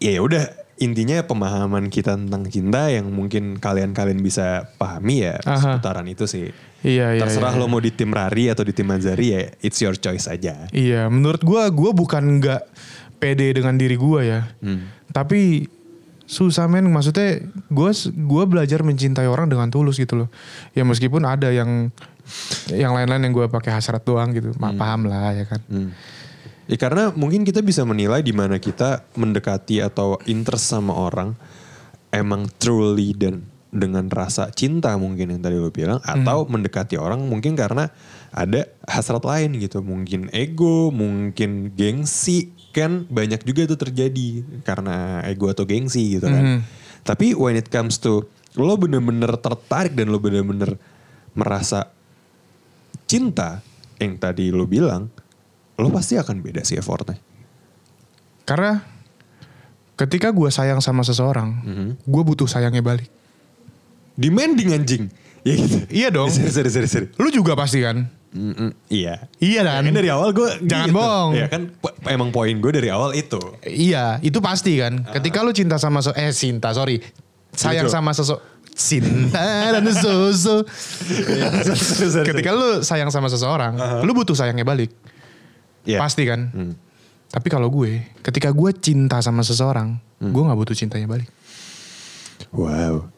[0.00, 0.44] Ya udah
[0.80, 5.76] intinya pemahaman kita tentang cinta yang mungkin kalian-kalian bisa pahami ya Aha.
[5.76, 6.52] seputaran itu sih.
[6.80, 7.60] Iya, iya, Terserah iya.
[7.60, 10.68] lo mau di tim Rari atau di tim Azari ya it's your choice aja.
[10.72, 12.62] Iya, menurut gua gua bukan nggak
[13.20, 14.40] pede dengan diri gua ya.
[14.64, 14.88] Hmm.
[15.12, 15.68] Tapi
[16.30, 20.28] susah men maksudnya gua gua belajar mencintai orang dengan tulus gitu loh.
[20.78, 21.90] Ya meskipun ada yang
[22.70, 24.54] yang lain-lain yang gua pakai hasrat doang gitu.
[24.62, 25.58] Ma- Paham lah ya kan.
[25.66, 25.90] Hmm.
[26.70, 31.34] Ya karena mungkin kita bisa menilai di mana kita mendekati atau interest sama orang
[32.14, 37.54] emang truly dan dengan rasa cinta mungkin yang tadi lo bilang atau mendekati orang mungkin
[37.54, 37.90] karena
[38.34, 44.28] ada hasrat lain gitu mungkin ego mungkin gengsi kan banyak juga itu terjadi
[44.62, 46.62] karena ego atau gengsi gitu kan
[47.02, 48.26] tapi when it comes to
[48.58, 50.74] lo bener-bener tertarik dan lo bener-bener
[51.34, 51.90] merasa
[53.06, 53.62] cinta
[54.00, 55.10] yang tadi lo bilang,
[55.78, 57.20] lo pasti akan beda sih effortnya.
[58.48, 58.82] Karena
[59.94, 61.62] ketika gua sayang sama seseorang,
[62.08, 63.06] gua butuh sayangnya balik.
[64.18, 65.04] Demanding anjing.
[65.46, 65.78] Ya gitu.
[65.88, 66.28] Iya dong.
[66.28, 67.06] Sorry, sorry, sorry, sorry.
[67.16, 68.10] Lu juga pasti kan?
[68.30, 69.26] Mm-mm, iya.
[69.36, 69.82] Iya kan?
[69.82, 71.30] Kan dari awal gue Jangan bohong.
[71.34, 73.42] Iya kan po- emang poin gue dari awal itu.
[73.60, 75.02] Iya, itu pasti kan.
[75.04, 77.02] Ketika lu cinta sama se- eh cinta, sorry.
[77.50, 77.92] sayang Gitu.
[77.92, 78.38] sama sosok
[78.70, 80.62] cinta dan sosok.
[82.22, 84.94] Ketika lu sayang sama seseorang, lu butuh sayangnya balik.
[85.82, 85.98] Iya.
[85.98, 86.40] Pasti kan?
[86.48, 86.74] Hmm.
[87.26, 90.30] Tapi kalau gue, ketika gue cinta sama seseorang, Hmm.
[90.30, 91.26] gue nggak butuh cintanya balik.
[92.50, 93.10] Wow.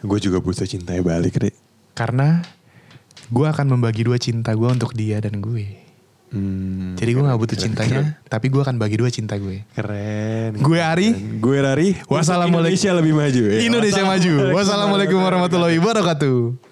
[0.00, 1.54] Gue juga butuh cintanya balik, Rik.
[1.92, 2.44] Karena
[3.26, 5.86] gue akan membagi dua cinta gue untuk dia dan gue.
[6.26, 9.62] Hmm, Jadi gue nggak butuh cintanya, tapi gue akan bagi dua cinta gue.
[9.72, 10.58] keren.
[10.58, 11.94] Gue Ari, Gue Rari.
[12.10, 12.74] Wassalamualaikum.
[12.74, 13.42] Indonesia lebih maju.
[13.46, 13.54] ya.
[13.62, 14.32] Indonesia maju.
[14.58, 16.65] Wassalamualaikum warahmatullahi wabarakatuh.